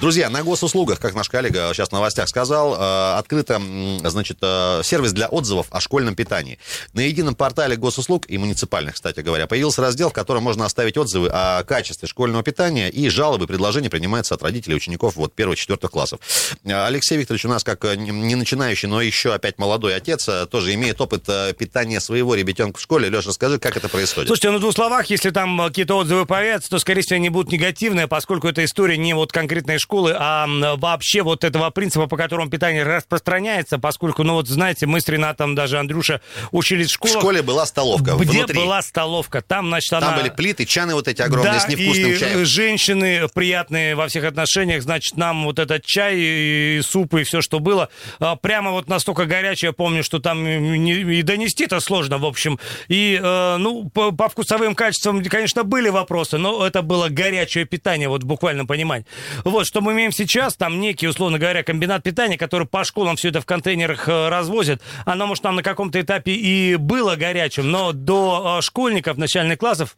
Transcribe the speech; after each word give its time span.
Друзья, 0.00 0.30
на 0.30 0.44
госуслугах, 0.44 1.00
как 1.00 1.14
наш 1.14 1.28
коллега 1.28 1.70
сейчас 1.72 1.88
в 1.88 1.92
новостях 1.92 2.28
сказал, 2.28 2.76
э, 2.76 3.18
открыто, 3.18 3.60
значит, 4.04 4.38
э, 4.40 4.82
сервис 4.84 5.12
для 5.12 5.26
отзывов 5.26 5.66
о 5.72 5.80
школьном 5.80 6.14
питании. 6.14 6.60
На 6.92 7.00
едином 7.00 7.34
портале 7.34 7.74
госуслуг 7.74 8.24
и 8.28 8.38
муниципальных, 8.38 8.94
кстати 8.94 9.18
говоря, 9.20 9.48
появился 9.48 9.82
раздел, 9.82 10.10
в 10.10 10.12
котором 10.12 10.44
можно 10.44 10.66
оставить 10.66 10.96
отзывы 10.96 11.30
о 11.32 11.64
качестве 11.64 12.06
школьного 12.06 12.44
питания, 12.44 12.88
и 12.90 13.08
жалобы, 13.08 13.48
предложения 13.48 13.90
принимаются 13.90 14.36
от 14.36 14.42
родителей 14.44 14.76
учеников 14.76 15.16
вот 15.16 15.34
первых, 15.34 15.58
четвертых 15.58 15.90
классов. 15.90 16.20
Э, 16.62 16.86
Алексей 16.86 17.18
Викторович 17.18 17.46
у 17.46 17.48
нас 17.48 17.64
как 17.64 17.82
не 17.96 18.36
начинающий, 18.36 18.86
но 18.86 19.02
еще 19.02 19.34
опять 19.34 19.58
молодой 19.58 19.96
отец, 19.96 20.28
тоже 20.48 20.74
имеет 20.74 21.00
опыт 21.00 21.24
питания 21.58 22.00
своего 22.00 22.36
ребятенка 22.36 22.78
в 22.78 22.80
школе. 22.80 23.08
Леша, 23.08 23.30
расскажи, 23.30 23.58
как 23.58 23.76
это 23.76 23.88
происходит? 23.88 24.28
Слушайте, 24.28 24.52
ну, 24.52 24.58
в 24.58 24.60
двух 24.60 24.74
словах, 24.74 25.06
если 25.06 25.30
там 25.30 25.60
какие-то 25.66 25.96
отзывы 25.96 26.24
появятся, 26.24 26.70
то, 26.70 26.78
скорее 26.78 27.02
всего, 27.02 27.16
они 27.16 27.30
будут 27.30 27.50
негативные, 27.50 28.06
поскольку 28.06 28.46
эта 28.46 28.64
история 28.64 28.96
не 28.96 29.12
вот 29.12 29.32
конкретной 29.32 29.80
школы, 29.88 30.14
а 30.14 30.46
вообще 30.76 31.22
вот 31.22 31.44
этого 31.44 31.70
принципа, 31.70 32.06
по 32.06 32.18
которому 32.18 32.50
питание 32.50 32.82
распространяется, 32.82 33.78
поскольку, 33.78 34.22
ну 34.22 34.34
вот 34.34 34.46
знаете, 34.46 34.84
мы 34.84 35.00
с 35.00 35.08
Ренатом, 35.08 35.54
даже 35.54 35.78
Андрюша, 35.78 36.20
учились 36.52 36.88
в 36.90 36.92
школе. 36.92 37.14
В 37.14 37.16
школе 37.16 37.42
была 37.42 37.64
столовка 37.64 38.14
Где 38.18 38.38
внутри. 38.40 38.58
была 38.58 38.82
столовка? 38.82 39.40
Там, 39.40 39.68
значит, 39.68 39.88
Там 39.88 40.04
она... 40.04 40.18
были 40.18 40.28
плиты, 40.28 40.66
чаны 40.66 40.92
вот 40.94 41.08
эти 41.08 41.22
огромные 41.22 41.54
да, 41.54 41.60
с 41.60 41.68
невкусным 41.68 42.12
и 42.12 42.18
чаем. 42.18 42.44
женщины 42.44 43.28
приятные 43.32 43.94
во 43.94 44.08
всех 44.08 44.24
отношениях, 44.24 44.82
значит, 44.82 45.16
нам 45.16 45.44
вот 45.44 45.58
этот 45.58 45.86
чай 45.86 46.16
и 46.18 46.80
суп 46.84 47.14
и 47.14 47.24
все, 47.24 47.40
что 47.40 47.58
было, 47.58 47.88
а, 48.18 48.36
прямо 48.36 48.72
вот 48.72 48.88
настолько 48.88 49.24
горячее, 49.24 49.72
помню, 49.72 50.04
что 50.04 50.18
там 50.18 50.46
и 50.46 51.22
донести 51.22 51.64
это 51.64 51.80
сложно, 51.80 52.18
в 52.18 52.26
общем. 52.26 52.58
И, 52.88 53.18
э, 53.22 53.56
ну, 53.56 53.88
по, 53.88 54.12
по 54.12 54.28
вкусовым 54.28 54.74
качествам, 54.74 55.24
конечно, 55.24 55.64
были 55.64 55.88
вопросы, 55.88 56.36
но 56.36 56.66
это 56.66 56.82
было 56.82 57.08
горячее 57.08 57.64
питание, 57.64 58.10
вот 58.10 58.24
в 58.24 58.26
буквальном 58.26 58.66
понимании. 58.66 59.06
Вот, 59.44 59.66
что 59.66 59.77
мы 59.80 59.92
имеем 59.92 60.12
сейчас, 60.12 60.56
там 60.56 60.80
некий, 60.80 61.08
условно 61.08 61.38
говоря, 61.38 61.62
комбинат 61.62 62.02
питания, 62.02 62.36
который 62.36 62.66
по 62.66 62.84
школам 62.84 63.16
все 63.16 63.28
это 63.28 63.40
в 63.40 63.46
контейнерах 63.46 64.08
э, 64.08 64.28
развозит. 64.28 64.82
Оно, 65.04 65.26
может, 65.26 65.42
там 65.42 65.56
на 65.56 65.62
каком-то 65.62 66.00
этапе 66.00 66.32
и 66.32 66.76
было 66.76 67.16
горячим, 67.16 67.70
но 67.70 67.92
до 67.92 68.58
э, 68.58 68.62
школьников 68.62 69.16
начальных 69.16 69.58
классов 69.58 69.96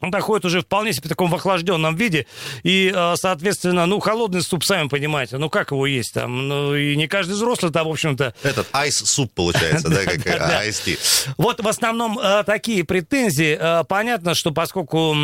доходит 0.00 0.46
уже 0.46 0.62
вполне 0.62 0.92
себе 0.94 1.06
в 1.06 1.08
таком 1.08 1.34
охлажденном 1.34 1.94
виде. 1.96 2.26
И, 2.62 2.92
э, 2.94 3.14
соответственно, 3.16 3.84
ну, 3.84 4.00
холодный 4.00 4.42
суп, 4.42 4.64
сами 4.64 4.88
понимаете, 4.88 5.36
ну, 5.36 5.50
как 5.50 5.72
его 5.72 5.86
есть 5.86 6.14
там? 6.14 6.48
Ну, 6.48 6.74
и 6.74 6.96
не 6.96 7.06
каждый 7.06 7.32
взрослый 7.32 7.70
там, 7.70 7.86
в 7.86 7.90
общем-то... 7.90 8.34
Этот 8.42 8.66
айс-суп 8.72 9.32
получается, 9.34 9.88
да, 9.88 10.04
как 10.04 10.40
айс-ти. 10.50 10.98
Вот 11.36 11.60
в 11.60 11.68
основном 11.68 12.18
э, 12.18 12.44
такие 12.44 12.84
претензии. 12.84 13.58
Э, 13.60 13.84
понятно, 13.84 14.34
что 14.34 14.52
поскольку 14.52 15.14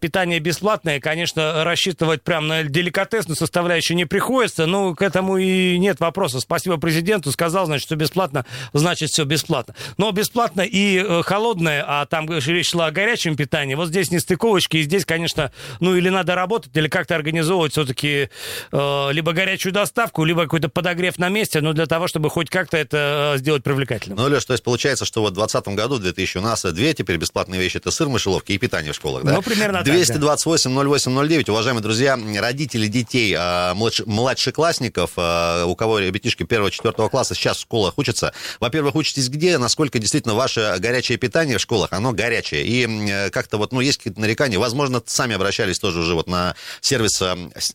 питание 0.00 0.38
бесплатное, 0.38 1.00
конечно, 1.00 1.64
рассчитывать 1.64 2.22
прям 2.22 2.48
на 2.48 2.62
деликатесную 2.62 3.36
составляющую 3.36 3.96
не 3.96 4.06
приходится, 4.06 4.66
ну, 4.66 4.94
к 4.94 5.02
этому 5.02 5.36
и 5.36 5.76
нет 5.78 6.00
вопроса. 6.00 6.40
Спасибо 6.40 6.78
президенту, 6.78 7.32
сказал, 7.32 7.66
значит, 7.66 7.84
что 7.86 7.96
бесплатно, 7.96 8.46
значит, 8.72 9.10
все 9.10 9.24
бесплатно. 9.24 9.74
Но 9.96 10.10
бесплатно 10.12 10.62
и 10.62 11.22
холодное, 11.22 11.84
а 11.86 12.06
там 12.06 12.28
речь 12.30 12.70
шла 12.70 12.86
о 12.86 12.90
горячем 12.90 13.36
питании, 13.36 13.57
питания. 13.58 13.76
Вот 13.76 13.88
здесь 13.88 14.10
нестыковочки, 14.10 14.78
и 14.78 14.82
здесь, 14.82 15.04
конечно, 15.04 15.50
ну 15.80 15.96
или 15.96 16.08
надо 16.08 16.34
работать, 16.34 16.70
или 16.74 16.88
как-то 16.88 17.16
организовывать 17.16 17.72
все-таки 17.72 18.30
э, 18.72 19.08
либо 19.12 19.32
горячую 19.32 19.72
доставку, 19.72 20.24
либо 20.24 20.42
какой-то 20.42 20.68
подогрев 20.68 21.18
на 21.18 21.28
месте, 21.28 21.60
но 21.60 21.72
для 21.72 21.86
того, 21.86 22.06
чтобы 22.08 22.30
хоть 22.30 22.50
как-то 22.50 22.76
это 22.76 23.34
э, 23.34 23.38
сделать 23.38 23.64
привлекательным. 23.64 24.18
Ну, 24.18 24.28
Леш, 24.28 24.44
то 24.44 24.52
есть 24.52 24.62
получается, 24.62 25.04
что 25.04 25.22
вот 25.22 25.32
в 25.32 25.34
2020 25.34 25.76
году, 25.76 25.96
в 25.96 26.00
2000, 26.00 26.38
у 26.38 26.40
нас 26.40 26.62
две 26.62 26.94
теперь 26.94 27.16
бесплатные 27.16 27.60
вещи, 27.60 27.78
это 27.78 27.90
сыр, 27.90 28.08
мышеловки 28.08 28.52
и 28.52 28.58
питание 28.58 28.92
в 28.92 28.96
школах, 28.96 29.24
да? 29.24 29.34
Ну, 29.34 29.42
примерно 29.42 29.82
228 29.82 30.70
08 30.70 31.28
09, 31.28 31.48
уважаемые 31.48 31.82
друзья, 31.82 32.18
родители 32.38 32.86
детей, 32.86 33.34
э, 33.36 33.74
младш, 33.74 34.02
младшеклассников, 34.06 35.12
э, 35.16 35.64
у 35.64 35.74
кого 35.74 35.98
ребятишки 35.98 36.44
первого-четвертого 36.44 37.08
класса 37.08 37.34
сейчас 37.34 37.56
в 37.58 37.62
школах 37.62 37.98
учатся, 37.98 38.32
во-первых, 38.60 38.94
учитесь 38.94 39.28
где, 39.28 39.58
насколько 39.58 39.98
действительно 39.98 40.34
ваше 40.34 40.76
горячее 40.78 41.18
питание 41.18 41.58
в 41.58 41.60
школах, 41.60 41.92
оно 41.92 42.12
горячее, 42.12 42.64
и 42.64 42.86
э, 42.86 43.30
как 43.30 43.47
как-то 43.48 43.56
вот, 43.56 43.72
ну, 43.72 43.80
есть 43.80 43.96
какие-то 43.96 44.20
нарекания. 44.20 44.58
Возможно, 44.58 45.02
сами 45.06 45.34
обращались 45.34 45.78
тоже 45.78 46.00
уже 46.00 46.12
вот 46.12 46.28
на 46.28 46.54
сервис, 46.82 47.22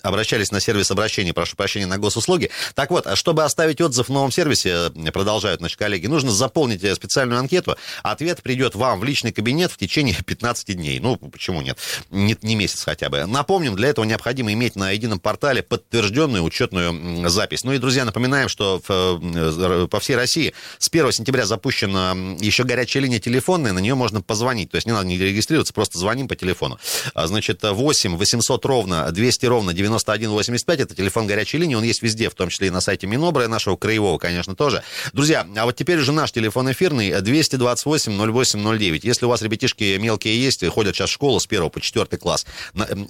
обращались 0.04 0.52
на 0.52 0.60
сервис 0.60 0.92
обращения, 0.92 1.34
прошу 1.34 1.56
прощения, 1.56 1.88
на 1.88 1.98
госуслуги. 1.98 2.52
Так 2.76 2.92
вот, 2.92 3.08
чтобы 3.16 3.44
оставить 3.44 3.82
отзыв 3.82 4.08
в 4.08 4.12
новом 4.12 4.32
сервисе, 4.32 4.92
продолжают 5.12 5.62
наши 5.62 5.76
коллеги, 5.76 6.06
нужно 6.06 6.30
заполнить 6.30 6.84
э, 6.84 6.94
специальную 6.94 7.40
анкету. 7.40 7.76
Ответ 8.04 8.44
придет 8.44 8.76
вам 8.76 9.00
в 9.00 9.04
личный 9.04 9.32
кабинет 9.32 9.72
в 9.72 9.78
течение 9.78 10.16
15 10.26 10.76
дней. 10.78 11.00
Ну, 11.00 11.18
почему 11.18 11.62
нет? 11.62 11.80
Не, 12.12 12.38
не 12.44 12.56
месяц 12.56 12.84
хотя 12.84 13.10
бы. 13.10 13.26
Напомним, 13.26 13.76
для 13.76 13.88
этого 13.88 14.06
необходимо 14.06 14.54
иметь 14.54 14.76
на 14.76 14.92
едином 14.92 15.20
портале 15.20 15.64
подтвержденную 15.64 16.44
учетную 16.44 17.28
запись. 17.32 17.64
Ну 17.64 17.74
и, 17.74 17.80
друзья, 17.80 18.06
напоминаем, 18.06 18.48
что 18.48 18.80
в, 18.88 19.88
по 19.88 20.00
всей 20.00 20.16
России 20.16 20.54
с 20.78 20.88
1 20.88 21.12
сентября 21.14 21.48
запущена 21.48 22.16
еще 22.40 22.64
горячая 22.64 23.02
линия 23.02 23.20
телефонная, 23.20 23.74
на 23.74 23.80
нее 23.80 23.96
можно 23.96 24.22
позвонить. 24.22 24.70
То 24.70 24.76
есть 24.76 24.86
не 24.86 24.94
надо 24.94 25.08
не 25.08 25.18
регистрироваться 25.18 25.63
регистрироваться, 25.64 25.74
просто 25.74 25.98
звоним 25.98 26.28
по 26.28 26.36
телефону. 26.36 26.80
А, 27.14 27.28
значит, 27.28 27.60
8 27.64 28.18
800 28.18 28.66
ровно 28.66 29.12
200 29.12 29.46
ровно 29.46 29.74
9185, 29.74 30.80
это 30.80 30.96
телефон 30.96 31.28
горячей 31.28 31.58
линии, 31.58 31.76
он 31.76 31.84
есть 31.84 32.02
везде, 32.02 32.30
в 32.30 32.36
том 32.36 32.50
числе 32.50 32.68
и 32.68 32.70
на 32.70 32.82
сайте 32.82 33.08
Минобра, 33.08 33.46
и 33.46 33.48
нашего 33.48 33.76
краевого, 33.76 34.18
конечно, 34.18 34.56
тоже. 34.56 34.84
Друзья, 35.14 35.48
а 35.56 35.66
вот 35.66 35.76
теперь 35.76 36.00
уже 36.00 36.12
наш 36.12 36.32
телефон 36.32 36.72
эфирный 36.72 37.22
228 37.22 38.32
08 38.32 38.78
09. 38.78 39.04
Если 39.04 39.26
у 39.26 39.30
вас 39.30 39.42
ребятишки 39.42 39.98
мелкие 39.98 40.42
есть, 40.42 40.66
ходят 40.68 40.96
сейчас 40.96 41.10
в 41.10 41.14
школу 41.14 41.40
с 41.40 41.46
1 41.46 41.70
по 41.70 41.82
4 41.82 42.06
класс, 42.18 42.46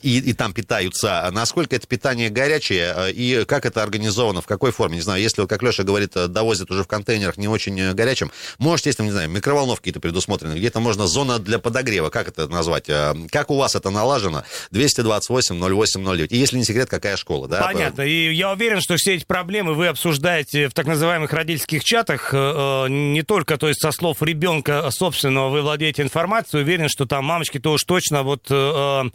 и, 0.01 0.19
и 0.19 0.33
там 0.33 0.53
питаются, 0.53 1.29
насколько 1.31 1.75
это 1.75 1.87
питание 1.87 2.29
горячее, 2.29 2.93
э, 2.95 3.11
и 3.11 3.45
как 3.45 3.65
это 3.65 3.83
организовано, 3.83 4.41
в 4.41 4.45
какой 4.45 4.71
форме, 4.71 4.95
не 4.95 5.01
знаю, 5.01 5.21
если, 5.21 5.45
как 5.45 5.63
Леша 5.63 5.83
говорит, 5.83 6.13
довозят 6.13 6.71
уже 6.71 6.83
в 6.83 6.87
контейнерах 6.87 7.37
не 7.37 7.47
очень 7.47 7.93
горячим, 7.93 8.31
можете, 8.57 8.89
если, 8.89 9.03
не 9.03 9.11
знаю, 9.11 9.29
микроволновки 9.29 9.83
какие-то 9.83 9.99
предусмотрены, 9.99 10.55
где-то 10.55 10.79
можно 10.79 11.07
зона 11.07 11.39
для 11.39 11.59
подогрева, 11.59 12.09
как 12.09 12.27
это 12.27 12.42
назвать. 12.47 12.89
Э, 12.89 13.13
как 13.31 13.51
у 13.51 13.57
вас 13.57 13.75
это 13.75 13.89
налажено? 13.89 14.43
228 14.71 15.59
08 15.59 16.05
09. 16.05 16.31
И 16.31 16.37
если 16.37 16.57
не 16.57 16.65
секрет, 16.65 16.89
какая 16.89 17.17
школа, 17.17 17.47
да? 17.47 17.61
Понятно. 17.61 18.01
И 18.01 18.33
я 18.33 18.51
уверен, 18.51 18.81
что 18.81 18.95
все 18.97 19.15
эти 19.15 19.25
проблемы 19.25 19.73
вы 19.73 19.87
обсуждаете 19.87 20.67
в 20.69 20.73
так 20.73 20.85
называемых 20.85 21.31
родительских 21.33 21.83
чатах. 21.83 22.33
Э, 22.33 22.85
э, 22.87 22.89
не 22.89 23.23
только, 23.23 23.57
то 23.57 23.67
есть, 23.67 23.81
со 23.81 23.91
слов 23.91 24.21
ребенка 24.21 24.89
собственного 24.91 25.49
вы 25.49 25.61
владеете 25.61 26.01
информацией. 26.01 26.63
Уверен, 26.63 26.89
что 26.89 27.05
там 27.05 27.25
мамочки 27.25 27.59
то 27.59 27.73
уж 27.73 27.83
точно 27.83 28.23
вот 28.23 28.49
в 28.49 29.11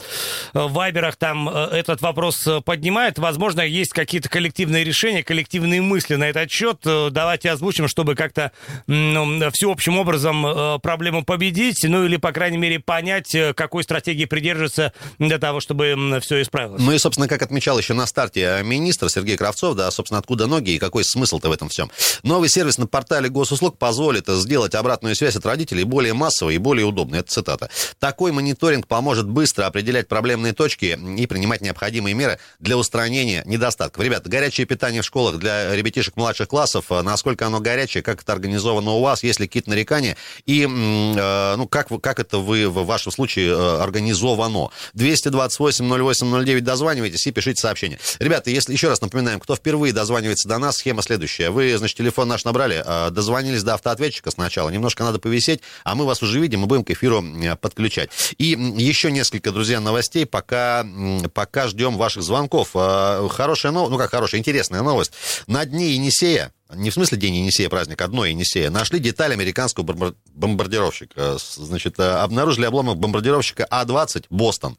вайберах 0.52 1.16
там 1.16 1.48
этот 1.48 2.00
вопрос 2.00 2.46
поднимают. 2.64 3.18
Возможно, 3.18 3.60
есть 3.60 3.92
какие-то 3.92 4.28
коллективные 4.28 4.84
решения, 4.84 5.22
коллективные 5.22 5.82
мысли 5.82 6.14
на 6.16 6.28
этот 6.28 6.50
счет. 6.50 6.80
Давайте 6.84 7.50
озвучим, 7.50 7.88
чтобы 7.88 8.14
как-то 8.14 8.52
ну, 8.86 9.50
всеобщим 9.50 9.98
образом 9.98 10.80
проблему 10.80 11.24
победить, 11.24 11.84
ну 11.84 12.04
или, 12.04 12.16
по 12.16 12.32
крайней 12.32 12.58
мере, 12.58 12.80
понять, 12.80 13.07
понять, 13.08 13.34
э, 13.34 13.54
какой 13.54 13.84
стратегии 13.84 14.26
придерживаться 14.26 14.92
для 15.18 15.38
того, 15.38 15.60
чтобы 15.60 16.20
все 16.20 16.42
исправилось. 16.42 16.82
Ну 16.82 16.92
и, 16.92 16.98
собственно, 16.98 17.26
как 17.26 17.40
отмечал 17.42 17.78
еще 17.78 17.94
на 17.94 18.06
старте 18.06 18.40
э, 18.42 18.62
министр 18.62 19.08
Сергей 19.08 19.38
Кравцов, 19.38 19.76
да, 19.76 19.90
собственно, 19.90 20.18
откуда 20.18 20.46
ноги 20.46 20.72
и 20.72 20.78
какой 20.78 21.04
смысл-то 21.04 21.48
в 21.48 21.52
этом 21.52 21.70
всем. 21.70 21.90
Новый 22.22 22.50
сервис 22.50 22.76
на 22.76 22.86
портале 22.86 23.30
госуслуг 23.30 23.78
позволит 23.78 24.28
сделать 24.28 24.74
обратную 24.74 25.16
связь 25.16 25.36
от 25.36 25.46
родителей 25.46 25.84
более 25.84 26.12
массовой 26.12 26.56
и 26.56 26.58
более 26.58 26.84
удобной. 26.84 27.20
Это 27.20 27.30
цитата. 27.30 27.70
Такой 27.98 28.32
мониторинг 28.32 28.86
поможет 28.86 29.26
быстро 29.26 29.64
определять 29.64 30.06
проблемные 30.06 30.52
точки 30.52 30.98
и 31.18 31.26
принимать 31.26 31.62
необходимые 31.62 32.14
меры 32.14 32.38
для 32.58 32.76
устранения 32.76 33.42
недостатков. 33.46 34.04
Ребята, 34.04 34.28
горячее 34.28 34.66
питание 34.66 35.00
в 35.00 35.06
школах 35.06 35.38
для 35.38 35.74
ребятишек 35.74 36.16
младших 36.16 36.48
классов, 36.48 36.86
э, 36.90 37.00
насколько 37.00 37.46
оно 37.46 37.60
горячее, 37.60 38.02
как 38.02 38.20
это 38.20 38.34
организовано 38.34 38.90
у 38.90 39.00
вас, 39.00 39.22
есть 39.22 39.40
ли 39.40 39.46
какие-то 39.46 39.70
нарекания, 39.70 40.16
и 40.44 40.66
ну, 40.66 41.66
как, 41.68 41.88
как 42.02 42.20
это 42.20 42.38
вы 42.38 42.68
в 42.68 42.84
вашем 42.84 42.97
случае 42.98 43.50
э, 43.50 43.82
организовано. 43.82 44.70
228-08-09 44.94 46.60
дозванивайтесь 46.60 47.26
и 47.26 47.30
пишите 47.30 47.60
сообщение. 47.60 47.98
Ребята, 48.18 48.50
если 48.50 48.72
еще 48.72 48.88
раз 48.88 49.00
напоминаем, 49.00 49.40
кто 49.40 49.56
впервые 49.56 49.92
дозванивается 49.92 50.48
до 50.48 50.58
нас, 50.58 50.76
схема 50.76 51.02
следующая. 51.02 51.50
Вы, 51.50 51.76
значит, 51.76 51.96
телефон 51.96 52.28
наш 52.28 52.44
набрали, 52.44 52.82
э, 52.84 53.10
дозвонились 53.10 53.62
до 53.62 53.74
автоответчика 53.74 54.30
сначала, 54.30 54.70
немножко 54.70 55.04
надо 55.04 55.18
повисеть, 55.18 55.60
а 55.84 55.94
мы 55.94 56.04
вас 56.04 56.22
уже 56.22 56.40
видим 56.40 56.64
и 56.64 56.66
будем 56.66 56.84
к 56.84 56.90
эфиру 56.90 57.22
э, 57.22 57.56
подключать. 57.56 58.10
И 58.38 58.56
еще 58.76 59.10
несколько, 59.10 59.52
друзья, 59.52 59.80
новостей, 59.80 60.26
пока, 60.26 60.86
пока 61.34 61.68
ждем 61.68 61.96
ваших 61.96 62.22
звонков. 62.22 62.72
Хорошая 62.72 63.72
новость, 63.72 63.90
ну 63.90 63.98
как 63.98 64.10
хорошая, 64.10 64.40
интересная 64.40 64.82
новость. 64.82 65.12
На 65.46 65.64
дне 65.64 65.94
Енисея 65.94 66.52
не 66.74 66.90
в 66.90 66.94
смысле 66.94 67.18
День 67.18 67.36
Енисея 67.36 67.68
праздник, 67.68 68.00
одно 68.02 68.24
Енисея, 68.24 68.70
нашли 68.70 68.98
деталь 68.98 69.32
американского 69.32 70.14
бомбардировщика. 70.34 71.38
Значит, 71.38 71.98
обнаружили 71.98 72.66
обломок 72.66 72.98
бомбардировщика 72.98 73.66
А-20 73.70 74.26
«Бостон». 74.30 74.76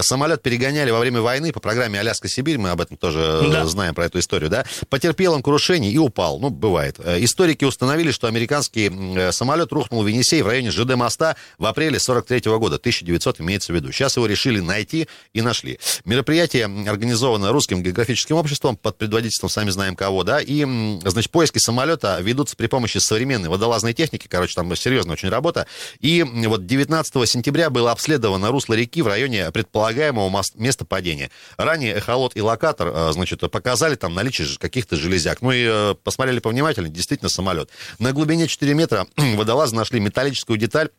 Самолет 0.00 0.42
перегоняли 0.42 0.90
во 0.90 0.98
время 0.98 1.20
войны 1.20 1.52
по 1.52 1.60
программе 1.60 2.00
«Аляска-Сибирь», 2.00 2.58
мы 2.58 2.70
об 2.70 2.80
этом 2.80 2.96
тоже 2.96 3.48
да. 3.50 3.66
знаем, 3.66 3.94
про 3.94 4.06
эту 4.06 4.18
историю, 4.18 4.50
да. 4.50 4.64
Потерпел 4.88 5.34
он 5.34 5.42
крушение 5.42 5.92
и 5.92 5.98
упал, 5.98 6.38
ну, 6.38 6.50
бывает. 6.50 6.98
Историки 7.00 7.64
установили, 7.64 8.10
что 8.12 8.26
американский 8.26 9.30
самолет 9.32 9.72
рухнул 9.72 10.02
в 10.02 10.06
Енисей 10.06 10.42
в 10.42 10.46
районе 10.46 10.70
ЖД 10.70 10.94
моста 10.94 11.36
в 11.58 11.66
апреле 11.66 11.98
43 11.98 12.40
года, 12.58 12.76
1900 12.76 13.40
имеется 13.40 13.72
в 13.72 13.76
виду. 13.76 13.92
Сейчас 13.92 14.16
его 14.16 14.26
решили 14.26 14.60
найти 14.60 15.06
и 15.32 15.42
нашли. 15.42 15.78
Мероприятие 16.04 16.64
организовано 16.64 17.52
Русским 17.52 17.82
географическим 17.82 18.36
обществом 18.36 18.76
под 18.76 18.96
предводительством, 18.96 19.50
сами 19.50 19.70
знаем 19.70 19.96
кого, 19.96 20.24
да, 20.24 20.40
и 20.40 20.64
Значит, 21.10 21.30
поиски 21.30 21.58
самолета 21.58 22.18
ведутся 22.20 22.56
при 22.56 22.66
помощи 22.66 22.98
современной 22.98 23.48
водолазной 23.48 23.92
техники. 23.92 24.26
Короче, 24.28 24.54
там 24.54 24.74
серьезная 24.76 25.14
очень 25.14 25.28
работа. 25.28 25.66
И 26.00 26.22
вот 26.22 26.66
19 26.66 27.28
сентября 27.28 27.70
было 27.70 27.92
обследовано 27.92 28.50
русло 28.50 28.74
реки 28.74 29.02
в 29.02 29.06
районе 29.06 29.50
предполагаемого 29.50 30.42
места 30.54 30.84
падения. 30.84 31.30
Ранее 31.56 31.94
эхолот 31.94 32.36
и 32.36 32.40
локатор, 32.40 32.88
э, 32.88 33.12
значит, 33.12 33.40
показали 33.50 33.94
там 33.94 34.14
наличие 34.14 34.48
каких-то 34.58 34.96
железяк. 34.96 35.42
Ну 35.42 35.52
и 35.52 35.64
э, 35.66 35.94
посмотрели 36.02 36.38
повнимательнее, 36.38 36.92
действительно 36.92 37.28
самолет. 37.28 37.70
На 37.98 38.12
глубине 38.12 38.46
4 38.46 38.74
метра 38.74 39.06
водолазы 39.16 39.74
нашли 39.74 40.00
металлическую 40.00 40.58
деталь 40.58 40.90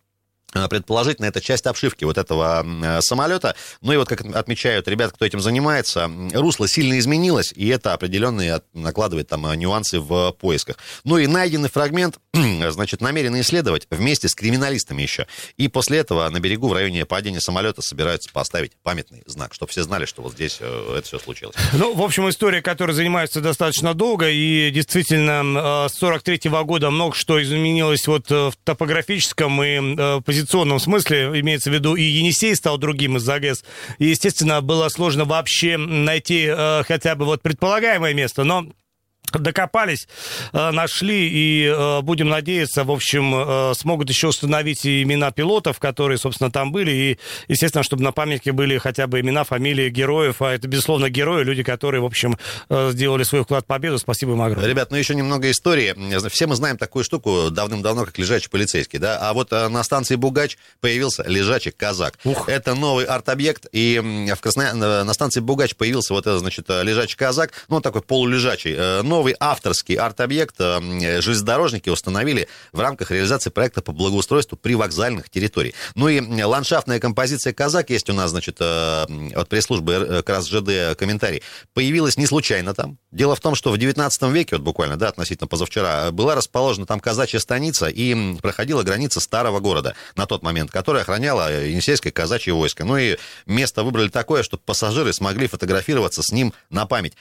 предположительно, 0.51 1.25
это 1.25 1.39
часть 1.39 1.65
обшивки 1.65 2.03
вот 2.03 2.17
этого 2.17 2.65
э, 2.65 3.01
самолета. 3.01 3.55
Ну 3.81 3.93
и 3.93 3.97
вот, 3.97 4.09
как 4.09 4.23
отмечают 4.35 4.87
ребята, 4.87 5.13
кто 5.13 5.25
этим 5.25 5.39
занимается, 5.39 6.11
русло 6.33 6.67
сильно 6.67 6.99
изменилось, 6.99 7.53
и 7.55 7.67
это 7.69 7.93
определенные 7.93 8.61
накладывает 8.73 9.29
там 9.29 9.47
э, 9.47 9.55
нюансы 9.55 9.99
в 9.99 10.31
поисках. 10.33 10.77
Ну 11.03 11.17
и 11.17 11.27
найденный 11.27 11.69
фрагмент, 11.69 12.17
значит, 12.33 13.01
намерены 13.01 13.41
исследовать 13.41 13.87
вместе 13.89 14.27
с 14.27 14.35
криминалистами 14.35 15.01
еще. 15.01 15.27
И 15.57 15.67
после 15.67 15.99
этого 15.99 16.27
на 16.29 16.39
берегу 16.39 16.67
в 16.67 16.73
районе 16.73 17.05
падения 17.05 17.39
самолета 17.39 17.81
собираются 17.81 18.29
поставить 18.31 18.73
памятный 18.83 19.23
знак, 19.25 19.53
чтобы 19.53 19.71
все 19.71 19.83
знали, 19.83 20.05
что 20.05 20.21
вот 20.21 20.33
здесь 20.33 20.57
это 20.59 21.03
все 21.03 21.19
случилось. 21.19 21.55
Ну, 21.81 21.95
в 21.95 22.01
общем, 22.03 22.29
история, 22.29 22.61
которая 22.61 22.95
занимается 22.95 23.41
достаточно 23.41 23.95
долго, 23.95 24.29
и 24.29 24.69
действительно 24.71 25.87
с 25.89 25.93
43 25.93 26.37
-го 26.37 26.63
года 26.63 26.91
много 26.91 27.15
что 27.15 27.41
изменилось 27.41 28.05
вот 28.05 28.29
в 28.29 28.53
топографическом 28.63 29.63
и 29.63 30.21
позиционном 30.21 30.40
позиционном 30.41 30.79
смысле, 30.79 31.39
имеется 31.39 31.69
в 31.69 31.73
виду, 31.73 31.95
и 31.95 32.01
Енисей 32.01 32.55
стал 32.55 32.77
другим 32.77 33.17
из-за 33.17 33.39
ГЭС. 33.39 33.63
И, 33.99 34.05
естественно, 34.05 34.61
было 34.61 34.89
сложно 34.89 35.25
вообще 35.25 35.77
найти 35.77 36.47
э, 36.49 36.83
хотя 36.87 37.15
бы 37.15 37.25
вот 37.25 37.41
предполагаемое 37.41 38.13
место, 38.13 38.43
но 38.43 38.65
докопались, 39.39 40.07
э, 40.53 40.71
нашли 40.71 41.29
и 41.29 41.65
э, 41.65 42.01
будем 42.01 42.29
надеяться, 42.29 42.83
в 42.83 42.91
общем, 42.91 43.33
э, 43.35 43.73
смогут 43.75 44.09
еще 44.09 44.27
установить 44.27 44.85
имена 44.85 45.31
пилотов, 45.31 45.79
которые, 45.79 46.17
собственно, 46.17 46.51
там 46.51 46.71
были, 46.71 46.91
и, 46.91 47.19
естественно, 47.47 47.83
чтобы 47.83 48.03
на 48.03 48.11
памятке 48.11 48.51
были 48.51 48.77
хотя 48.77 49.07
бы 49.07 49.19
имена, 49.19 49.43
фамилии 49.43 49.89
героев, 49.89 50.41
а 50.41 50.53
это, 50.53 50.67
безусловно, 50.67 51.09
герои, 51.09 51.43
люди, 51.43 51.63
которые, 51.63 52.01
в 52.01 52.05
общем, 52.05 52.37
сделали 52.69 53.23
свой 53.23 53.43
вклад 53.43 53.63
в 53.65 53.67
победу. 53.67 53.99
Спасибо 53.99 54.31
им 54.33 54.41
огромное. 54.41 54.67
Ребят, 54.67 54.91
ну 54.91 54.97
еще 54.97 55.15
немного 55.15 55.49
истории. 55.51 55.95
Все 56.29 56.47
мы 56.47 56.55
знаем 56.55 56.77
такую 56.77 57.03
штуку 57.03 57.49
давным-давно, 57.51 58.05
как 58.05 58.17
лежачий 58.17 58.49
полицейский, 58.49 58.99
да, 58.99 59.17
а 59.17 59.33
вот 59.33 59.51
на 59.51 59.83
станции 59.83 60.15
Бугач 60.15 60.57
появился 60.79 61.23
лежачий 61.27 61.71
казак. 61.71 62.17
Ух. 62.23 62.49
Это 62.49 62.73
новый 62.73 63.05
арт-объект, 63.05 63.67
и 63.71 63.99
в 64.35 64.41
Красноя... 64.41 64.73
на 64.73 65.13
станции 65.13 65.39
Бугач 65.39 65.75
появился 65.75 66.13
вот 66.13 66.25
этот, 66.25 66.39
значит, 66.39 66.67
лежачий 66.69 67.17
казак, 67.17 67.51
ну, 67.67 67.75
он 67.75 67.81
такой 67.81 68.01
полулежачий, 68.01 68.75
новый 69.03 69.20
новый 69.21 69.35
авторский 69.39 69.93
арт-объект 69.93 70.55
э, 70.57 71.21
железнодорожники 71.21 71.89
установили 71.89 72.47
в 72.71 72.79
рамках 72.79 73.11
реализации 73.11 73.51
проекта 73.51 73.83
по 73.83 73.91
благоустройству 73.91 74.57
привокзальных 74.57 75.29
территорий. 75.29 75.75
Ну 75.93 76.09
и 76.09 76.43
ландшафтная 76.43 76.99
композиция 76.99 77.53
«Казак» 77.53 77.91
есть 77.91 78.09
у 78.09 78.13
нас, 78.13 78.31
значит, 78.31 78.57
э, 78.59 79.05
от 79.35 79.47
пресс-службы 79.47 79.93
э, 79.93 80.23
как 80.23 80.37
раз 80.37 80.47
ЖД 80.47 80.97
комментарий. 80.97 81.43
Появилась 81.75 82.17
не 82.17 82.25
случайно 82.25 82.73
там. 82.73 82.97
Дело 83.11 83.35
в 83.35 83.39
том, 83.41 83.53
что 83.53 83.71
в 83.71 83.77
19 83.77 84.23
веке, 84.33 84.55
вот 84.55 84.63
буквально, 84.63 84.97
да, 84.97 85.09
относительно 85.09 85.47
позавчера, 85.47 86.09
была 86.09 86.33
расположена 86.33 86.87
там 86.87 86.99
казачья 86.99 87.37
станица 87.37 87.89
и 87.89 88.37
проходила 88.41 88.81
граница 88.81 89.19
старого 89.19 89.59
города 89.59 89.93
на 90.15 90.25
тот 90.25 90.41
момент, 90.41 90.71
которая 90.71 91.03
охраняла 91.03 91.63
Енисейское 91.63 92.11
казачье 92.11 92.55
войско. 92.55 92.85
Ну 92.85 92.97
и 92.97 93.17
место 93.45 93.83
выбрали 93.83 94.09
такое, 94.09 94.41
чтобы 94.41 94.63
пассажиры 94.65 95.13
смогли 95.13 95.45
фотографироваться 95.45 96.23
с 96.23 96.31
ним 96.31 96.55
на 96.71 96.87
память 96.87 97.13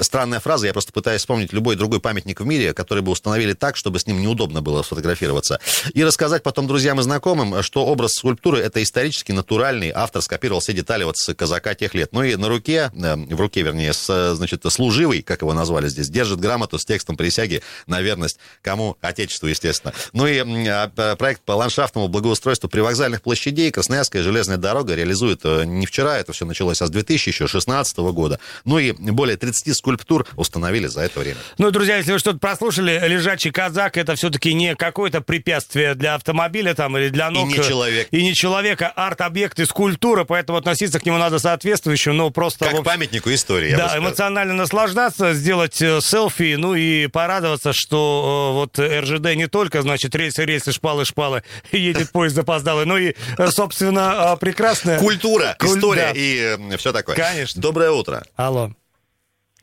странная 0.00 0.40
фраза, 0.40 0.66
я 0.66 0.72
просто 0.72 0.92
пытаюсь 0.92 1.20
вспомнить 1.20 1.52
любой 1.52 1.76
другой 1.76 2.00
памятник 2.00 2.40
в 2.40 2.46
мире, 2.46 2.72
который 2.74 3.02
бы 3.02 3.12
установили 3.12 3.52
так, 3.52 3.76
чтобы 3.76 3.98
с 3.98 4.06
ним 4.06 4.20
неудобно 4.20 4.62
было 4.62 4.82
сфотографироваться. 4.82 5.60
И 5.92 6.02
рассказать 6.02 6.42
потом 6.42 6.66
друзьям 6.66 7.00
и 7.00 7.02
знакомым, 7.02 7.62
что 7.62 7.86
образ 7.86 8.14
скульптуры 8.14 8.58
это 8.58 8.82
исторически 8.82 9.32
натуральный, 9.32 9.90
автор 9.90 10.22
скопировал 10.22 10.60
все 10.60 10.72
детали 10.72 11.04
вот 11.04 11.16
с 11.16 11.34
казака 11.34 11.74
тех 11.74 11.94
лет. 11.94 12.10
Ну 12.12 12.22
и 12.22 12.36
на 12.36 12.48
руке, 12.48 12.90
э, 12.94 13.16
в 13.16 13.40
руке, 13.40 13.62
вернее, 13.62 13.92
с, 13.92 14.34
значит, 14.34 14.62
служивый, 14.68 15.22
как 15.22 15.42
его 15.42 15.52
назвали 15.52 15.88
здесь, 15.88 16.08
держит 16.08 16.40
грамоту 16.40 16.78
с 16.78 16.84
текстом 16.84 17.16
присяги 17.16 17.62
на 17.86 18.00
верность 18.00 18.38
кому? 18.62 18.96
Отечеству, 19.00 19.48
естественно. 19.48 19.92
Ну 20.12 20.26
и 20.26 20.38
а, 20.68 21.16
проект 21.16 21.42
по 21.42 21.52
ландшафтному 21.52 22.08
благоустройству 22.08 22.68
привокзальных 22.68 23.22
площадей 23.22 23.70
Красноярская 23.70 24.22
железная 24.22 24.56
дорога 24.56 24.94
реализует 24.94 25.40
э, 25.44 25.64
не 25.64 25.86
вчера, 25.86 26.18
это 26.18 26.32
все 26.32 26.44
началось, 26.46 26.80
а 26.80 26.86
с 26.86 26.90
2016 26.90 27.96
года. 27.98 28.38
Ну 28.64 28.78
и 28.78 28.92
более 28.92 29.36
30 29.36 29.76
скульптур 29.84 30.26
установили 30.36 30.86
за 30.86 31.02
это 31.02 31.20
время. 31.20 31.36
Ну, 31.58 31.70
друзья, 31.70 31.98
если 31.98 32.12
вы 32.12 32.18
что-то 32.18 32.38
прослушали, 32.38 33.00
лежачий 33.06 33.50
казак 33.50 33.98
это 33.98 34.14
все-таки 34.14 34.54
не 34.54 34.74
какое-то 34.74 35.20
препятствие 35.20 35.94
для 35.94 36.14
автомобиля 36.14 36.74
там 36.74 36.96
или 36.96 37.10
для 37.10 37.30
ног. 37.30 37.50
И 37.50 37.58
не 37.58 37.62
человек. 37.62 38.08
И 38.10 38.22
не 38.22 38.34
человека, 38.34 38.88
арт-объект 38.88 39.60
и 39.60 39.66
скульптура, 39.66 40.24
поэтому 40.24 40.56
относиться 40.58 40.98
к 41.00 41.04
нему 41.04 41.18
надо 41.18 41.38
соответствующе, 41.38 42.12
но 42.12 42.30
просто... 42.30 42.64
Как 42.64 42.80
к 42.80 42.82
памятнику 42.82 43.32
истории, 43.32 43.74
Да, 43.74 43.98
эмоционально 43.98 44.54
наслаждаться, 44.54 45.34
сделать 45.34 45.80
э, 45.82 46.00
селфи, 46.00 46.54
ну 46.56 46.74
и 46.74 47.06
порадоваться, 47.08 47.72
что 47.74 48.52
э, 48.52 48.54
вот 48.54 48.78
РЖД 48.78 49.34
не 49.34 49.48
только, 49.48 49.82
значит, 49.82 50.14
рельсы, 50.14 50.44
рельсы, 50.44 50.72
шпалы, 50.72 51.04
шпалы, 51.04 51.42
едет 51.72 52.10
поезд 52.10 52.34
запоздалый, 52.34 52.86
но 52.86 52.96
и, 52.96 53.14
э, 53.36 53.48
собственно, 53.48 54.36
прекрасная... 54.40 54.98
Культура, 54.98 55.56
Куль... 55.58 55.76
история 55.76 56.12
и 56.14 56.56
все 56.78 56.92
такое. 56.92 57.16
Конечно. 57.16 57.60
Доброе 57.60 57.90
утро. 57.90 58.22
Алло. 58.36 58.70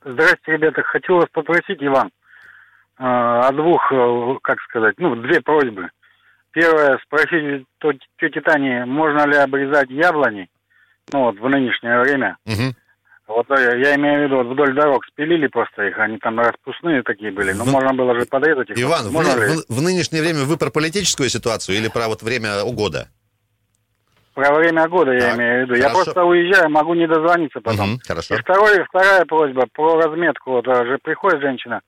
Здравствуйте, 0.03 0.51
ребята. 0.53 0.81
Хочу 0.83 1.15
вас 1.15 1.27
попросить, 1.31 1.81
Иван, 1.81 2.07
э, 2.07 3.03
о 3.03 3.51
двух, 3.51 3.91
э, 3.91 4.37
как 4.41 4.59
сказать, 4.61 4.95
ну, 4.97 5.15
две 5.15 5.41
просьбы. 5.41 5.89
Первое, 6.51 6.99
спросить 7.05 7.65
тети 8.19 8.41
Тани, 8.41 8.83
можно 8.85 9.25
ли 9.25 9.37
обрезать 9.37 9.89
яблони, 9.89 10.49
ну, 11.13 11.25
вот 11.25 11.39
в 11.39 11.47
нынешнее 11.47 11.99
время. 12.01 12.37
Угу. 12.45 12.75
Вот 13.27 13.49
э, 13.51 13.79
я 13.79 13.95
имею 13.95 14.21
в 14.21 14.23
виду, 14.23 14.37
вот 14.37 14.47
вдоль 14.47 14.73
дорог 14.73 15.05
спилили 15.05 15.47
просто 15.47 15.83
их, 15.83 15.97
они 15.99 16.17
там 16.17 16.39
распускные 16.39 17.03
такие 17.03 17.31
были, 17.31 17.53
но 17.53 17.63
в... 17.63 17.71
можно 17.71 17.93
было 17.93 18.19
же 18.19 18.25
подрезать 18.25 18.71
их. 18.71 18.79
Иван, 18.79 19.07
в, 19.07 19.13
в, 19.13 19.65
в 19.69 19.81
нынешнее 19.81 20.21
время 20.21 20.43
вы 20.43 20.57
про 20.57 20.71
политическую 20.71 21.29
ситуацию 21.29 21.77
или 21.77 21.87
про 21.87 22.07
вот 22.07 22.23
время 22.23 22.63
угода? 22.63 23.07
Про 24.33 24.53
время 24.53 24.87
года 24.87 25.11
я 25.11 25.35
имею 25.35 25.65
в 25.65 25.69
виду. 25.69 25.81
Хорошо. 25.81 25.87
Я 25.87 26.03
просто 26.03 26.23
уезжаю, 26.23 26.69
могу 26.69 26.93
не 26.93 27.07
дозвониться 27.07 27.59
потом. 27.59 27.93
Угу, 27.93 27.99
хорошо. 28.07 28.35
И 28.35 28.37
второй, 28.37 28.83
вторая 28.85 29.25
просьба 29.25 29.65
про 29.73 29.99
разметку. 29.99 30.51
Вот 30.51 30.65
же 30.65 30.97
приходит 31.03 31.41
женщина 31.41 31.81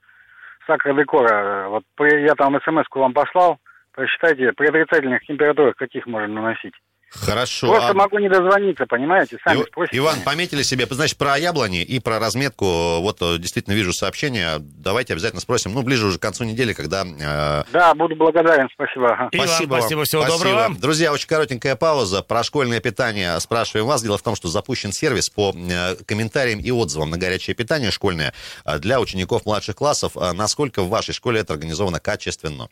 с 0.65 0.69
акродекора. 0.69 1.69
Вот 1.69 1.83
я 1.99 2.35
там 2.35 2.59
смс-ку 2.61 2.99
вам 2.99 3.13
послал. 3.13 3.57
Посчитайте, 3.93 4.51
при 4.53 4.67
отрицательных 4.67 5.21
температурах 5.23 5.75
каких 5.75 6.05
можно 6.05 6.27
наносить. 6.27 6.73
Хорошо. 7.15 7.67
Просто 7.67 7.91
а... 7.91 7.93
могу 7.93 8.17
не 8.19 8.29
дозвониться, 8.29 8.85
понимаете? 8.85 9.37
Сами 9.43 9.61
Ив... 9.61 9.67
спросите. 9.67 9.97
Иван, 9.97 10.21
пометили 10.21 10.63
себе, 10.63 10.87
значит, 10.89 11.17
про 11.17 11.37
яблони 11.37 11.81
и 11.83 11.99
про 11.99 12.19
разметку. 12.19 12.65
Вот 13.01 13.21
э, 13.21 13.37
действительно 13.37 13.73
вижу 13.73 13.93
сообщение. 13.93 14.55
Давайте 14.59 15.13
обязательно 15.13 15.41
спросим. 15.41 15.73
Ну, 15.73 15.83
ближе 15.83 16.07
уже 16.07 16.17
к 16.17 16.21
концу 16.21 16.43
недели, 16.43 16.73
когда... 16.73 17.03
Э... 17.05 17.63
Да, 17.71 17.93
буду 17.93 18.15
благодарен. 18.15 18.67
Спасибо. 18.73 19.29
Иван, 19.31 19.47
спасибо, 19.47 19.75
спасибо. 19.75 20.03
Всего 20.05 20.21
спасибо. 20.23 20.49
доброго. 20.49 20.75
Друзья, 20.79 21.13
очень 21.13 21.27
коротенькая 21.27 21.75
пауза. 21.75 22.23
Про 22.23 22.43
школьное 22.43 22.79
питание 22.79 23.39
спрашиваем 23.39 23.85
вас. 23.87 24.01
Дело 24.01 24.17
в 24.17 24.23
том, 24.23 24.35
что 24.35 24.47
запущен 24.47 24.91
сервис 24.91 25.29
по 25.29 25.53
э, 25.55 25.95
комментариям 26.05 26.59
и 26.59 26.71
отзывам 26.71 27.11
на 27.11 27.17
горячее 27.17 27.55
питание 27.55 27.91
школьное 27.91 28.33
э, 28.65 28.79
для 28.79 28.99
учеников 28.99 29.45
младших 29.45 29.75
классов. 29.75 30.13
Насколько 30.15 30.81
в 30.81 30.89
вашей 30.89 31.13
школе 31.13 31.41
это 31.41 31.53
организовано 31.53 31.99
качественно? 31.99 32.69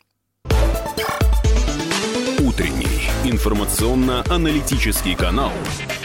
Утренний 2.40 2.91
информационно-аналитический 3.24 5.14
канал 5.14 5.52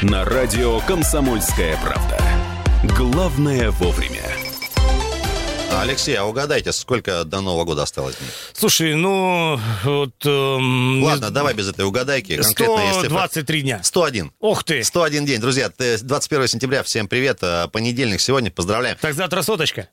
на 0.03 0.23
радио 0.23 0.79
«Комсомольская 0.81 1.75
правда». 1.81 2.21
Главное 2.95 3.71
вовремя. 3.71 4.21
Алексей, 5.71 6.15
а 6.15 6.25
угадайте, 6.25 6.71
сколько 6.71 7.23
до 7.23 7.41
Нового 7.41 7.65
года 7.65 7.83
осталось 7.83 8.17
дней? 8.17 8.29
Слушай, 8.53 8.93
ну... 8.95 9.59
Вот, 9.83 10.13
эм, 10.25 11.03
Ладно, 11.03 11.31
давай 11.31 11.53
без 11.55 11.67
этой 11.69 11.85
угадайки. 11.85 12.35
Конкретно 12.37 12.93
123 12.93 13.61
дня. 13.61 13.79
101. 13.83 14.31
Ох 14.39 14.63
ты! 14.63 14.83
101 14.83 15.25
день. 15.25 15.41
Друзья, 15.41 15.71
21 15.75 16.47
сентября, 16.47 16.83
всем 16.83 17.07
привет. 17.07 17.39
Э, 17.41 17.67
понедельник 17.67 18.21
сегодня, 18.21 18.51
поздравляем. 18.51 18.97
Так 19.01 19.13
завтра 19.13 19.41
соточка. 19.41 19.89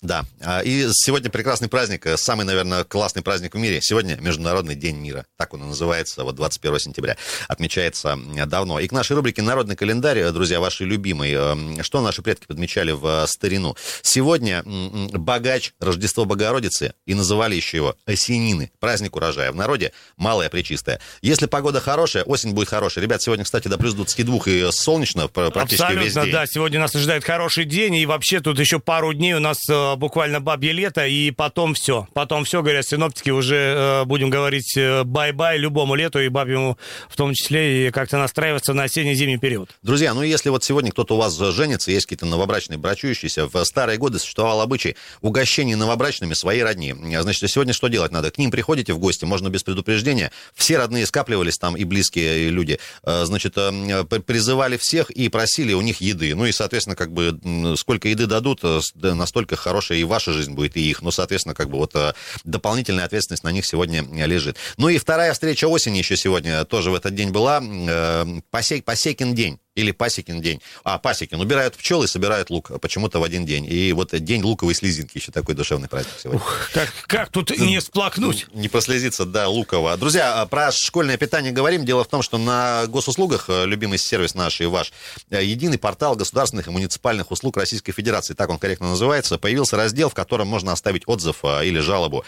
Да, 0.00 0.24
а, 0.40 0.60
и 0.60 0.86
сегодня 0.92 1.28
прекрасный 1.28 1.68
праздник, 1.68 2.06
э, 2.06 2.16
самый, 2.16 2.46
наверное, 2.46 2.84
классный 2.84 3.20
праздник 3.20 3.56
в 3.56 3.58
мире. 3.58 3.80
Сегодня 3.82 4.14
Международный 4.20 4.76
день 4.76 4.96
мира, 4.96 5.26
так 5.36 5.54
он 5.54 5.64
и 5.64 5.66
называется, 5.66 6.22
вот 6.22 6.36
21 6.36 6.78
сентября, 6.78 7.16
отмечается 7.48 8.16
давно. 8.46 8.78
И 8.78 8.86
к 8.86 8.92
нашей 8.92 9.16
рубрике 9.16 9.42
«Народный 9.42 9.74
календарь», 9.74 10.18
э, 10.18 10.30
друзья, 10.30 10.60
ваши 10.60 10.84
любимые, 10.84 11.78
э, 11.80 11.82
что 11.82 12.00
наши 12.00 12.22
предки 12.22 12.46
подмечали 12.46 12.92
в 12.92 13.26
старину. 13.26 13.74
Сегодня 14.02 14.62
богач, 14.64 15.72
Рождество 15.80 16.24
Богородицы, 16.26 16.94
и 17.04 17.14
называли 17.14 17.56
еще 17.56 17.78
его 17.78 17.96
осенины, 18.06 18.70
праздник 18.78 19.16
урожая. 19.16 19.50
В 19.50 19.56
народе 19.56 19.92
малая 20.16 20.48
пречистая. 20.48 21.00
Если 21.22 21.46
погода 21.46 21.80
хорошая, 21.80 22.22
осень 22.22 22.52
будет 22.52 22.68
хорошая. 22.68 23.02
Ребят, 23.02 23.20
сегодня, 23.20 23.44
кстати, 23.44 23.66
до 23.66 23.78
плюс 23.78 23.94
22 23.94 24.38
и 24.46 24.70
солнечно 24.70 25.26
практически 25.26 25.82
Абсолютно, 25.82 26.04
весь 26.04 26.14
день. 26.14 26.32
да, 26.32 26.46
сегодня 26.46 26.78
нас 26.78 26.94
ожидает 26.94 27.24
хороший 27.24 27.64
день, 27.64 27.96
и 27.96 28.06
вообще 28.06 28.38
тут 28.38 28.60
еще 28.60 28.78
пару 28.78 29.12
дней 29.12 29.34
у 29.34 29.40
нас 29.40 29.58
буквально 29.96 30.40
бабье 30.40 30.72
лето, 30.72 31.06
и 31.06 31.30
потом 31.30 31.74
все. 31.74 32.06
Потом 32.14 32.44
все, 32.44 32.62
говорят 32.62 32.86
синоптики, 32.86 33.30
уже 33.30 33.56
э, 33.56 34.04
будем 34.04 34.30
говорить 34.30 34.76
э, 34.76 35.04
bye-bye 35.04 35.58
любому 35.58 35.94
лету 35.94 36.20
и 36.20 36.28
бабьему 36.28 36.78
в 37.08 37.16
том 37.16 37.34
числе, 37.34 37.88
и 37.88 37.90
как-то 37.90 38.18
настраиваться 38.18 38.74
на 38.74 38.84
осенне-зимний 38.84 39.38
период. 39.38 39.70
Друзья, 39.82 40.14
ну 40.14 40.22
если 40.22 40.50
вот 40.50 40.64
сегодня 40.64 40.90
кто-то 40.90 41.14
у 41.14 41.18
вас 41.18 41.36
женится, 41.38 41.90
есть 41.90 42.06
какие-то 42.06 42.26
новобрачные 42.26 42.78
брачующиеся, 42.78 43.46
в 43.46 43.64
старые 43.64 43.98
годы 43.98 44.18
существовал 44.18 44.60
обычай 44.60 44.96
угощения 45.20 45.76
новобрачными 45.76 46.34
своей 46.34 46.62
родни. 46.62 46.94
Значит, 47.20 47.50
сегодня 47.50 47.72
что 47.72 47.88
делать 47.88 48.12
надо? 48.12 48.30
К 48.30 48.38
ним 48.38 48.50
приходите 48.50 48.92
в 48.92 48.98
гости, 48.98 49.24
можно 49.24 49.48
без 49.48 49.62
предупреждения. 49.62 50.30
Все 50.54 50.78
родные 50.78 51.06
скапливались 51.06 51.58
там, 51.58 51.76
и 51.76 51.84
близкие 51.84 52.50
люди. 52.50 52.78
Э, 53.04 53.24
значит, 53.24 53.54
призывали 53.54 54.76
всех 54.76 55.10
и 55.10 55.28
просили 55.28 55.72
у 55.72 55.80
них 55.80 56.00
еды. 56.00 56.34
Ну 56.34 56.46
и, 56.46 56.52
соответственно, 56.52 56.96
как 56.96 57.12
бы 57.12 57.38
сколько 57.76 58.08
еды 58.08 58.26
дадут, 58.26 58.62
настолько 58.94 59.56
хорошо 59.56 59.77
хорошая 59.78 59.98
и 59.98 60.04
ваша 60.04 60.32
жизнь 60.32 60.52
будет, 60.52 60.76
и 60.76 60.90
их. 60.90 61.02
Ну, 61.02 61.10
соответственно, 61.10 61.54
как 61.54 61.70
бы 61.70 61.78
вот 61.78 61.94
э, 61.94 62.12
дополнительная 62.44 63.04
ответственность 63.04 63.44
на 63.44 63.52
них 63.52 63.64
сегодня 63.64 64.02
лежит. 64.26 64.56
Ну 64.76 64.88
и 64.88 64.98
вторая 64.98 65.32
встреча 65.32 65.68
осени 65.68 65.98
еще 65.98 66.16
сегодня 66.16 66.64
тоже 66.64 66.90
в 66.90 66.94
этот 66.94 67.14
день 67.14 67.30
была. 67.30 67.62
Э, 67.62 68.26
Посек, 68.50 68.84
Посекин 68.84 69.34
день 69.34 69.58
или 69.78 69.92
Пасекин 69.92 70.40
день. 70.42 70.60
А, 70.82 70.98
Пасекин. 70.98 71.40
Убирают 71.40 71.76
пчелы 71.76 72.06
и 72.06 72.08
собирают 72.08 72.50
лук 72.50 72.72
почему-то 72.80 73.20
в 73.20 73.22
один 73.22 73.46
день. 73.46 73.64
И 73.64 73.92
вот 73.92 74.10
день 74.12 74.42
луковой 74.42 74.74
слезинки, 74.74 75.18
еще 75.18 75.30
такой 75.30 75.54
душевный 75.54 75.88
праздник 75.88 76.14
сегодня. 76.20 76.40
Ух, 76.40 76.70
как, 76.74 76.92
как 77.06 77.28
тут 77.30 77.56
не 77.56 77.80
сплакнуть? 77.80 78.46
Не 78.52 78.68
прослезиться, 78.68 79.24
да, 79.24 79.48
луково. 79.48 79.96
Друзья, 79.96 80.40
а 80.40 80.46
про 80.46 80.72
школьное 80.72 81.16
питание 81.16 81.52
говорим. 81.52 81.84
Дело 81.84 82.02
в 82.02 82.08
том, 82.08 82.22
что 82.22 82.38
на 82.38 82.86
госуслугах, 82.88 83.44
э, 83.48 83.66
любимый 83.66 83.98
сервис 83.98 84.34
наш 84.34 84.60
и 84.60 84.66
ваш, 84.66 84.92
э, 85.30 85.44
единый 85.44 85.78
портал 85.78 86.16
государственных 86.16 86.66
и 86.66 86.70
муниципальных 86.70 87.30
услуг 87.30 87.56
Российской 87.56 87.92
Федерации, 87.92 88.34
так 88.34 88.50
он 88.50 88.58
корректно 88.58 88.90
называется, 88.90 89.38
появился 89.38 89.76
раздел, 89.76 90.10
в 90.10 90.14
котором 90.14 90.48
можно 90.48 90.72
оставить 90.72 91.04
отзыв 91.06 91.36
э, 91.44 91.66
или 91.66 91.78
жалобу 91.78 92.24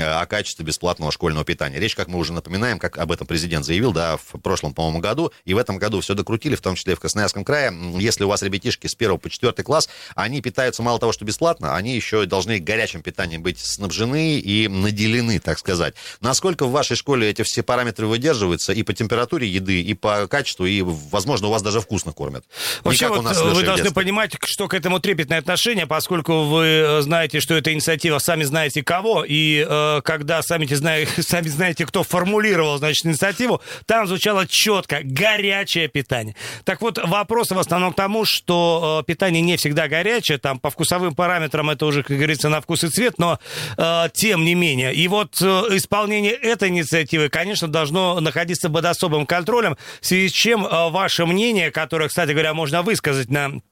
о 0.00 0.26
качестве 0.26 0.64
бесплатного 0.64 1.12
школьного 1.12 1.44
питания. 1.44 1.78
Речь, 1.78 1.94
как 1.94 2.08
мы 2.08 2.18
уже 2.18 2.32
напоминаем, 2.32 2.80
как 2.80 2.98
об 2.98 3.12
этом 3.12 3.26
президент 3.28 3.64
заявил, 3.64 3.92
да, 3.92 4.16
в 4.16 4.38
прошлом, 4.40 4.74
по-моему, 4.74 4.98
году, 4.98 5.32
и 5.44 5.54
в 5.54 5.58
этом 5.58 5.78
году 5.78 6.00
все 6.00 6.14
докрутили, 6.14 6.56
в 6.56 6.60
том 6.60 6.74
числе 6.74 6.87
числе 6.88 6.94
в 6.94 7.00
Красноярском 7.00 7.44
крае, 7.44 7.72
если 7.98 8.24
у 8.24 8.28
вас 8.28 8.42
ребятишки 8.42 8.86
с 8.86 8.94
1 8.94 9.18
по 9.18 9.28
4 9.28 9.52
класс, 9.62 9.88
они 10.14 10.40
питаются 10.40 10.82
мало 10.82 10.98
того, 10.98 11.12
что 11.12 11.24
бесплатно, 11.24 11.76
они 11.76 11.94
еще 11.94 12.24
должны 12.26 12.58
горячим 12.58 13.02
питанием 13.02 13.42
быть 13.42 13.58
снабжены 13.58 14.38
и 14.38 14.68
наделены, 14.68 15.38
так 15.38 15.58
сказать. 15.58 15.94
Насколько 16.20 16.66
в 16.66 16.70
вашей 16.70 16.96
школе 16.96 17.28
эти 17.28 17.42
все 17.42 17.62
параметры 17.62 18.06
выдерживаются 18.06 18.72
и 18.72 18.82
по 18.82 18.92
температуре 18.92 19.46
еды, 19.46 19.82
и 19.82 19.94
по 19.94 20.26
качеству, 20.26 20.66
и, 20.66 20.82
возможно, 20.82 21.48
у 21.48 21.50
вас 21.50 21.62
даже 21.62 21.80
вкусно 21.80 22.12
кормят. 22.12 22.44
Вообще, 22.84 23.08
вот 23.08 23.24
вы 23.24 23.62
должны 23.62 23.90
понимать, 23.90 24.32
что 24.44 24.68
к 24.68 24.74
этому 24.74 25.00
трепетное 25.00 25.38
отношение, 25.38 25.86
поскольку 25.86 26.44
вы 26.44 26.64
э, 26.64 27.00
знаете, 27.02 27.40
что 27.40 27.54
это 27.54 27.72
инициатива, 27.72 28.18
сами 28.18 28.44
знаете 28.44 28.82
кого, 28.82 29.24
и 29.26 29.66
э, 29.68 30.00
когда 30.04 30.42
сами, 30.42 30.66
знаете, 30.66 31.22
сами 31.22 31.48
знаете, 31.48 31.86
кто 31.86 32.02
формулировал, 32.02 32.78
значит, 32.78 33.06
инициативу, 33.06 33.60
там 33.86 34.06
звучало 34.06 34.46
четко 34.46 35.00
горячее 35.02 35.88
питание. 35.88 36.34
Так 36.68 36.82
вот, 36.82 36.98
вопросы 37.02 37.54
в 37.54 37.58
основном 37.58 37.94
к 37.94 37.96
тому, 37.96 38.26
что 38.26 39.00
э, 39.00 39.06
питание 39.06 39.40
не 39.40 39.56
всегда 39.56 39.88
горячее, 39.88 40.36
там 40.36 40.60
по 40.60 40.68
вкусовым 40.68 41.14
параметрам 41.14 41.70
это 41.70 41.86
уже, 41.86 42.02
как 42.02 42.14
говорится, 42.14 42.50
на 42.50 42.60
вкус 42.60 42.84
и 42.84 42.88
цвет, 42.88 43.14
но 43.16 43.38
э, 43.78 44.08
тем 44.12 44.44
не 44.44 44.54
менее. 44.54 44.92
И 44.92 45.08
вот 45.08 45.40
э, 45.40 45.46
исполнение 45.70 46.32
этой 46.32 46.68
инициативы, 46.68 47.30
конечно, 47.30 47.68
должно 47.68 48.20
находиться 48.20 48.68
под 48.68 48.84
особым 48.84 49.24
контролем, 49.24 49.78
в 50.02 50.06
связи 50.06 50.28
с 50.28 50.32
чем 50.32 50.62
ваше 50.62 51.24
мнение, 51.24 51.70
которое, 51.70 52.10
кстати 52.10 52.32
говоря, 52.32 52.52
можно 52.52 52.82
высказать 52.82 53.30
на 53.30 53.62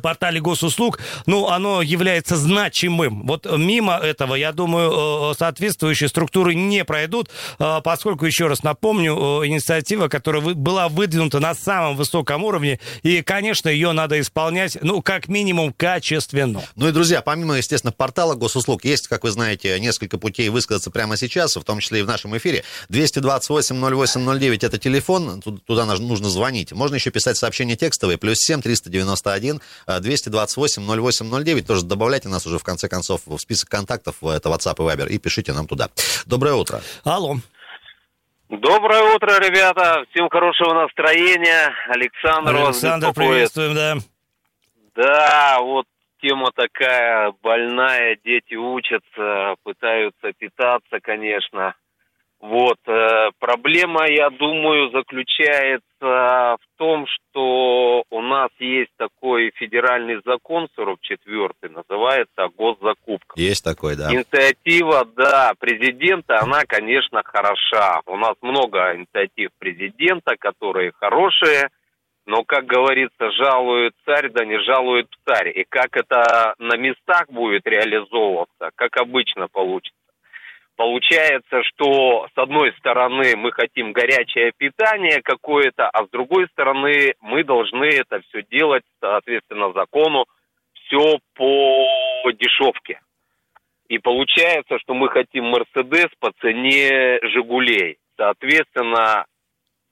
портале 0.00 0.40
госуслуг, 0.40 0.98
ну, 1.26 1.48
оно 1.48 1.82
является 1.82 2.36
значимым. 2.36 3.26
Вот 3.26 3.46
мимо 3.46 3.94
этого, 3.94 4.34
я 4.34 4.52
думаю, 4.52 5.32
э, 5.32 5.34
соответствующие 5.38 6.08
структуры 6.08 6.54
не 6.54 6.84
пройдут, 6.84 7.30
э, 7.58 7.80
поскольку, 7.82 8.26
еще 8.26 8.46
раз 8.46 8.62
напомню, 8.62 9.14
инициатива, 9.46 10.08
которая 10.08 10.42
была 10.42 10.88
выдвинута 10.88 11.40
на 11.40 11.54
самом 11.54 11.96
высоком 11.96 12.44
уровне, 12.44 12.80
и, 13.02 13.22
конечно, 13.22 13.68
ее 13.68 13.92
надо 13.92 14.20
исполнять, 14.20 14.78
ну, 14.82 15.02
как 15.02 15.28
минимум, 15.28 15.72
качественно. 15.72 16.62
Ну 16.74 16.88
и, 16.88 16.92
друзья, 16.92 17.22
помимо, 17.22 17.56
естественно, 17.56 17.92
портала 17.92 18.34
госуслуг, 18.34 18.84
есть, 18.84 19.08
как 19.08 19.24
вы 19.24 19.30
знаете, 19.30 19.78
несколько 19.80 20.18
путей 20.18 20.48
высказаться 20.48 20.90
прямо 20.90 21.16
сейчас, 21.16 21.56
в 21.56 21.64
том 21.64 21.80
числе 21.80 22.00
и 22.00 22.02
в 22.02 22.06
нашем 22.06 22.36
эфире. 22.36 22.64
228-08-09 22.90 24.66
это 24.66 24.78
телефон, 24.78 25.42
туда 25.42 25.84
нужно 25.84 26.28
звонить. 26.28 26.72
Можно 26.72 26.96
еще 26.96 27.10
писать 27.10 27.36
сообщение 27.36 27.76
текстовые, 27.76 28.18
плюс 28.18 28.38
7 28.38 28.62
391 28.62 29.60
228-08-09. 29.86 31.62
Тоже 31.62 31.84
добавляйте 31.84 32.28
нас 32.28 32.46
уже, 32.46 32.58
в 32.58 32.64
конце 32.64 32.88
концов, 32.88 33.22
в 33.26 33.38
список 33.38 33.68
контактов, 33.68 34.16
это 34.22 34.48
WhatsApp 34.48 34.76
и 34.78 34.82
Viber, 34.82 35.08
и 35.08 35.18
пишите 35.18 35.52
нам 35.52 35.66
туда. 35.66 35.88
Доброе 36.26 36.54
утро. 36.54 36.80
Алло. 37.04 37.36
Доброе 38.48 39.14
утро, 39.14 39.40
ребята. 39.40 40.04
Всем 40.10 40.28
хорошего 40.28 40.72
настроения. 40.74 41.74
Александр, 41.88 42.54
Александр, 42.54 43.12
приветствуем, 43.12 43.74
да. 43.74 43.96
Да, 44.94 45.58
вот 45.60 45.86
тема 46.22 46.50
такая 46.54 47.32
больная, 47.42 48.16
дети 48.24 48.54
учатся, 48.54 49.56
пытаются 49.62 50.32
питаться, 50.38 50.98
конечно. 51.02 51.74
Вот, 52.40 52.78
э, 52.86 53.30
проблема, 53.38 54.06
я 54.08 54.30
думаю, 54.30 54.90
заключается 54.90 55.82
в 56.00 56.58
том, 56.76 57.06
что 57.06 58.04
у 58.10 58.22
нас 58.22 58.50
есть 58.58 58.90
такой 58.96 59.50
федеральный 59.56 60.20
закон 60.24 60.68
44 60.76 61.50
называется 61.72 62.44
о 62.44 62.48
госзакупках. 62.48 63.36
Есть 63.36 63.64
такой, 63.64 63.96
да. 63.96 64.12
Инициатива, 64.12 65.04
да, 65.16 65.52
президента, 65.58 66.40
она, 66.40 66.62
конечно, 66.66 67.22
хороша. 67.24 68.00
У 68.06 68.16
нас 68.16 68.34
много 68.40 68.96
инициатив 68.96 69.50
президента, 69.58 70.36
которые 70.38 70.92
хорошие, 70.92 71.70
но, 72.26 72.42
как 72.42 72.66
говорится, 72.66 73.30
жалует 73.30 73.94
царь, 74.04 74.30
да 74.30 74.44
не 74.44 74.58
жалует 74.60 75.08
царь. 75.24 75.52
И 75.54 75.64
как 75.68 75.96
это 75.96 76.54
на 76.58 76.76
местах 76.76 77.28
будет 77.28 77.66
реализовываться, 77.66 78.70
как 78.74 78.96
обычно 78.96 79.48
получится. 79.48 80.05
Получается, 80.76 81.62
что 81.62 82.28
с 82.34 82.38
одной 82.38 82.72
стороны 82.78 83.34
мы 83.36 83.50
хотим 83.50 83.92
горячее 83.92 84.52
питание 84.56 85.22
какое-то, 85.22 85.88
а 85.88 86.04
с 86.04 86.10
другой 86.10 86.48
стороны 86.48 87.14
мы 87.22 87.44
должны 87.44 87.84
это 87.84 88.20
все 88.28 88.42
делать, 88.50 88.84
соответственно, 89.00 89.72
закону, 89.72 90.26
все 90.74 91.18
по 91.34 92.30
дешевке. 92.32 93.00
И 93.88 93.98
получается, 93.98 94.78
что 94.78 94.92
мы 94.92 95.08
хотим 95.08 95.46
Мерседес 95.46 96.08
по 96.20 96.32
цене 96.40 97.20
Жигулей. 97.22 97.96
Соответственно, 98.18 99.24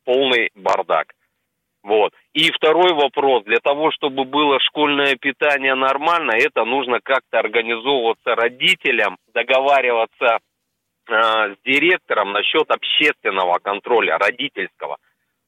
полный 0.04 0.50
бардак. 0.54 1.12
Вот. 1.82 2.12
И 2.34 2.50
второй 2.50 2.92
вопрос. 2.92 3.44
Для 3.44 3.60
того, 3.60 3.90
чтобы 3.90 4.24
было 4.24 4.58
школьное 4.60 5.16
питание 5.16 5.74
нормально, 5.74 6.32
это 6.32 6.64
нужно 6.64 7.00
как-то 7.02 7.38
организовываться 7.38 8.34
родителям, 8.34 9.16
договариваться 9.32 10.40
с 11.08 11.56
директором 11.64 12.32
насчет 12.32 12.70
общественного 12.70 13.58
контроля, 13.58 14.18
родительского. 14.18 14.96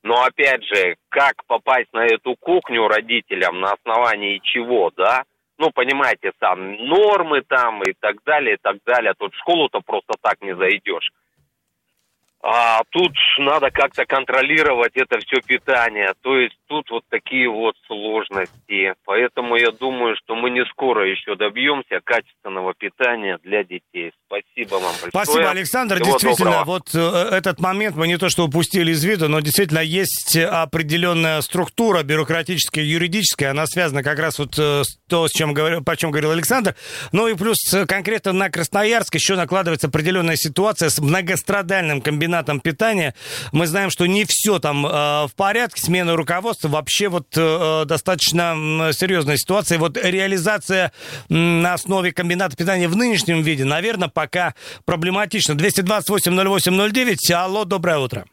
Но 0.02 0.22
опять 0.22 0.62
же, 0.64 0.96
как 1.08 1.44
попасть 1.46 1.92
на 1.92 2.04
эту 2.04 2.36
кухню 2.36 2.86
родителям, 2.86 3.60
на 3.60 3.72
основании 3.72 4.40
чего, 4.42 4.90
да? 4.96 5.24
Ну, 5.58 5.70
понимаете, 5.70 6.32
сам 6.38 6.76
нормы 6.76 7.42
там 7.42 7.82
и 7.82 7.92
так 7.98 8.22
далее, 8.24 8.54
и 8.54 8.58
так 8.60 8.76
далее. 8.84 9.14
Тут 9.18 9.32
в 9.34 9.38
школу-то 9.38 9.80
просто 9.80 10.14
так 10.20 10.40
не 10.42 10.54
зайдешь. 10.54 11.10
А 12.42 12.82
тут 12.90 13.12
надо 13.38 13.70
как-то 13.70 14.04
контролировать 14.04 14.92
это 14.94 15.18
все 15.18 15.40
питание. 15.40 16.12
То 16.22 16.36
есть 16.38 16.54
тут 16.68 16.88
вот 16.90 17.02
такие 17.08 17.48
вот 17.48 17.74
сложности. 17.86 18.94
Поэтому 19.04 19.56
я 19.56 19.70
думаю, 19.70 20.14
что 20.16 20.36
мы 20.36 20.50
не 20.50 20.64
скоро 20.66 21.08
еще 21.08 21.34
добьемся 21.34 22.00
качественного 22.04 22.74
питания 22.74 23.38
для 23.42 23.64
детей. 23.64 24.12
Спасибо 24.26 24.74
вам 24.74 24.92
большое. 25.02 25.10
Спасибо, 25.10 25.50
Александр. 25.50 25.96
Всего 25.96 26.10
действительно, 26.10 26.50
доброго. 26.50 26.64
вот 26.64 26.94
э, 26.94 27.36
этот 27.36 27.58
момент 27.58 27.96
мы 27.96 28.06
не 28.06 28.18
то 28.18 28.28
что 28.28 28.44
упустили 28.44 28.92
из 28.92 29.02
виду, 29.02 29.28
но 29.28 29.40
действительно 29.40 29.80
есть 29.80 30.36
определенная 30.36 31.40
структура 31.40 32.02
бюрократическая, 32.02 32.84
юридическая, 32.84 33.50
она 33.50 33.66
связана 33.66 34.02
как 34.02 34.18
раз 34.18 34.38
вот 34.38 34.58
э, 34.58 34.84
с 34.84 34.98
то, 35.08 35.26
с 35.26 35.32
чем 35.32 35.54
говорил, 35.54 35.82
о 35.84 35.96
чем 35.96 36.10
говорил 36.10 36.32
Александр. 36.32 36.76
Ну 37.12 37.28
и 37.28 37.34
плюс 37.34 37.56
э, 37.72 37.86
конкретно 37.86 38.32
на 38.32 38.50
Красноярск 38.50 39.14
еще 39.14 39.36
накладывается 39.36 39.88
определенная 39.88 40.36
ситуация 40.36 40.90
с 40.90 41.00
многострадальным 41.00 42.00
комбинатом 42.00 42.25
питания. 42.60 43.14
Мы 43.52 43.66
знаем, 43.66 43.90
что 43.90 44.06
не 44.06 44.24
все 44.28 44.58
там 44.58 44.86
э, 44.86 44.90
в 45.26 45.32
порядке, 45.36 45.80
смена 45.80 46.16
руководства, 46.16 46.68
вообще 46.68 47.08
вот 47.08 47.26
э, 47.36 47.84
достаточно 47.86 48.52
м, 48.52 48.92
серьезная 48.92 49.36
ситуация. 49.36 49.78
Вот 49.78 49.96
реализация 49.96 50.92
на 51.28 51.74
основе 51.74 52.12
комбината 52.12 52.56
питания 52.56 52.88
в 52.88 52.96
нынешнем 52.96 53.42
виде, 53.42 53.64
наверное, 53.64 54.08
пока 54.08 54.54
проблематично. 54.84 55.52
228-08-09. 55.52 57.32
Алло, 57.32 57.64
доброе 57.64 57.98
утро. 57.98 58.24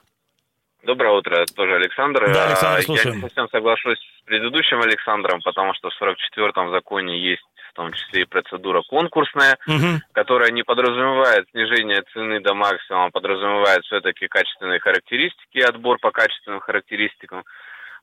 Доброе 0.84 1.18
утро, 1.18 1.36
это 1.36 1.54
тоже 1.54 1.76
Александр. 1.76 2.34
Да, 2.34 2.48
Александр, 2.48 2.84
слушаем. 2.84 3.16
Я 3.16 3.22
не 3.22 3.28
совсем 3.28 3.48
соглашусь 3.50 4.00
с 4.00 4.26
предыдущим 4.26 4.82
Александром, 4.82 5.40
потому 5.42 5.74
что 5.76 5.90
в 5.90 5.94
44-м 6.02 6.72
законе 6.72 7.18
есть 7.18 7.42
в 7.74 7.76
том 7.76 7.92
числе 7.92 8.22
и 8.22 8.26
процедура 8.26 8.84
конкурсная, 8.84 9.58
Мгм. 9.66 10.02
которая 10.14 10.52
не 10.52 10.64
подразумевает 10.64 11.50
снижение 11.50 12.04
цены 12.14 12.40
до 12.40 12.54
максимума, 12.54 13.10
подразумевает 13.10 13.84
все-таки 13.86 14.28
качественные 14.28 14.80
характеристики, 14.80 15.58
отбор 15.60 15.98
по 16.00 16.12
качественным 16.12 16.60
характеристикам. 16.60 17.44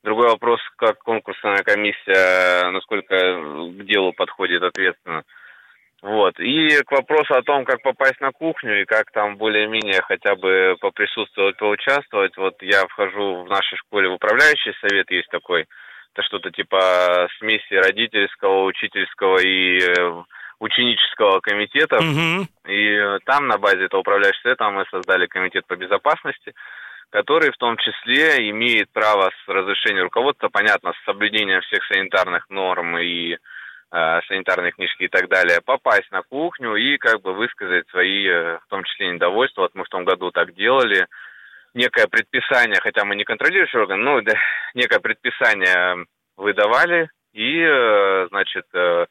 Другой 0.02 0.28
вопрос, 0.28 0.60
как 0.76 0.98
конкурсная 0.98 1.62
комиссия, 1.62 2.70
насколько 2.70 3.14
к 3.16 3.84
делу 3.84 4.12
подходит 4.12 4.62
ответственно. 4.62 5.22
Вот. 6.02 6.40
И 6.40 6.82
к 6.82 6.90
вопросу 6.90 7.34
о 7.34 7.42
том, 7.42 7.64
как 7.64 7.82
попасть 7.82 8.20
на 8.20 8.32
кухню 8.32 8.80
и 8.80 8.86
как 8.86 9.10
там 9.12 9.36
более-менее 9.36 10.00
хотя 10.02 10.34
бы 10.34 10.76
поприсутствовать, 10.80 11.58
поучаствовать. 11.58 12.36
Вот 12.38 12.54
я 12.62 12.86
вхожу 12.88 13.44
в 13.44 13.48
нашей 13.48 13.76
школе 13.76 14.08
в 14.08 14.14
управляющий 14.14 14.72
совет, 14.80 15.10
есть 15.10 15.28
такой. 15.28 15.66
Это 16.14 16.22
что-то 16.26 16.50
типа 16.50 17.28
смеси 17.38 17.74
родительского, 17.74 18.64
учительского 18.64 19.38
и 19.38 19.78
э, 19.78 20.22
ученического 20.60 21.40
комитета. 21.40 22.00
Мгм. 22.00 22.48
И 22.66 22.90
э, 22.92 23.18
там 23.24 23.46
на 23.46 23.58
базе 23.58 23.84
этого 23.84 24.00
управляющего 24.00 24.42
совета 24.42 24.70
мы 24.70 24.84
создали 24.90 25.26
комитет 25.26 25.66
по 25.66 25.76
безопасности, 25.76 26.54
который 27.10 27.50
в 27.50 27.56
том 27.56 27.76
числе 27.78 28.50
имеет 28.50 28.90
право 28.92 29.30
с 29.30 29.48
разрешения 29.48 30.02
руководства, 30.02 30.48
понятно, 30.48 30.92
с 30.92 31.04
соблюдением 31.04 31.60
всех 31.62 31.84
санитарных 31.86 32.48
норм 32.50 32.98
и 32.98 33.34
э, 33.34 34.20
санитарной 34.28 34.72
книжки 34.72 35.04
и 35.04 35.08
так 35.08 35.28
далее, 35.28 35.60
попасть 35.64 36.10
на 36.12 36.22
кухню 36.22 36.76
и 36.76 36.98
как 36.98 37.22
бы 37.22 37.32
высказать 37.32 37.88
свои, 37.88 38.26
э, 38.26 38.58
в 38.58 38.68
том 38.68 38.84
числе, 38.84 39.12
недовольства. 39.12 39.62
Вот 39.62 39.74
мы 39.74 39.84
в 39.84 39.88
том 39.88 40.04
году 40.04 40.30
так 40.30 40.54
делали. 40.54 41.06
Некое 41.74 42.06
предписание, 42.08 42.80
хотя 42.80 43.04
мы 43.04 43.14
не 43.14 43.24
контролирующий 43.24 43.78
орган, 43.78 44.02
но 44.02 44.20
да, 44.22 44.34
некое 44.74 44.98
предписание 44.98 46.06
выдавали, 46.36 47.10
и, 47.32 47.60
э, 47.60 48.26
значит, 48.28 48.64
э, 48.74 49.06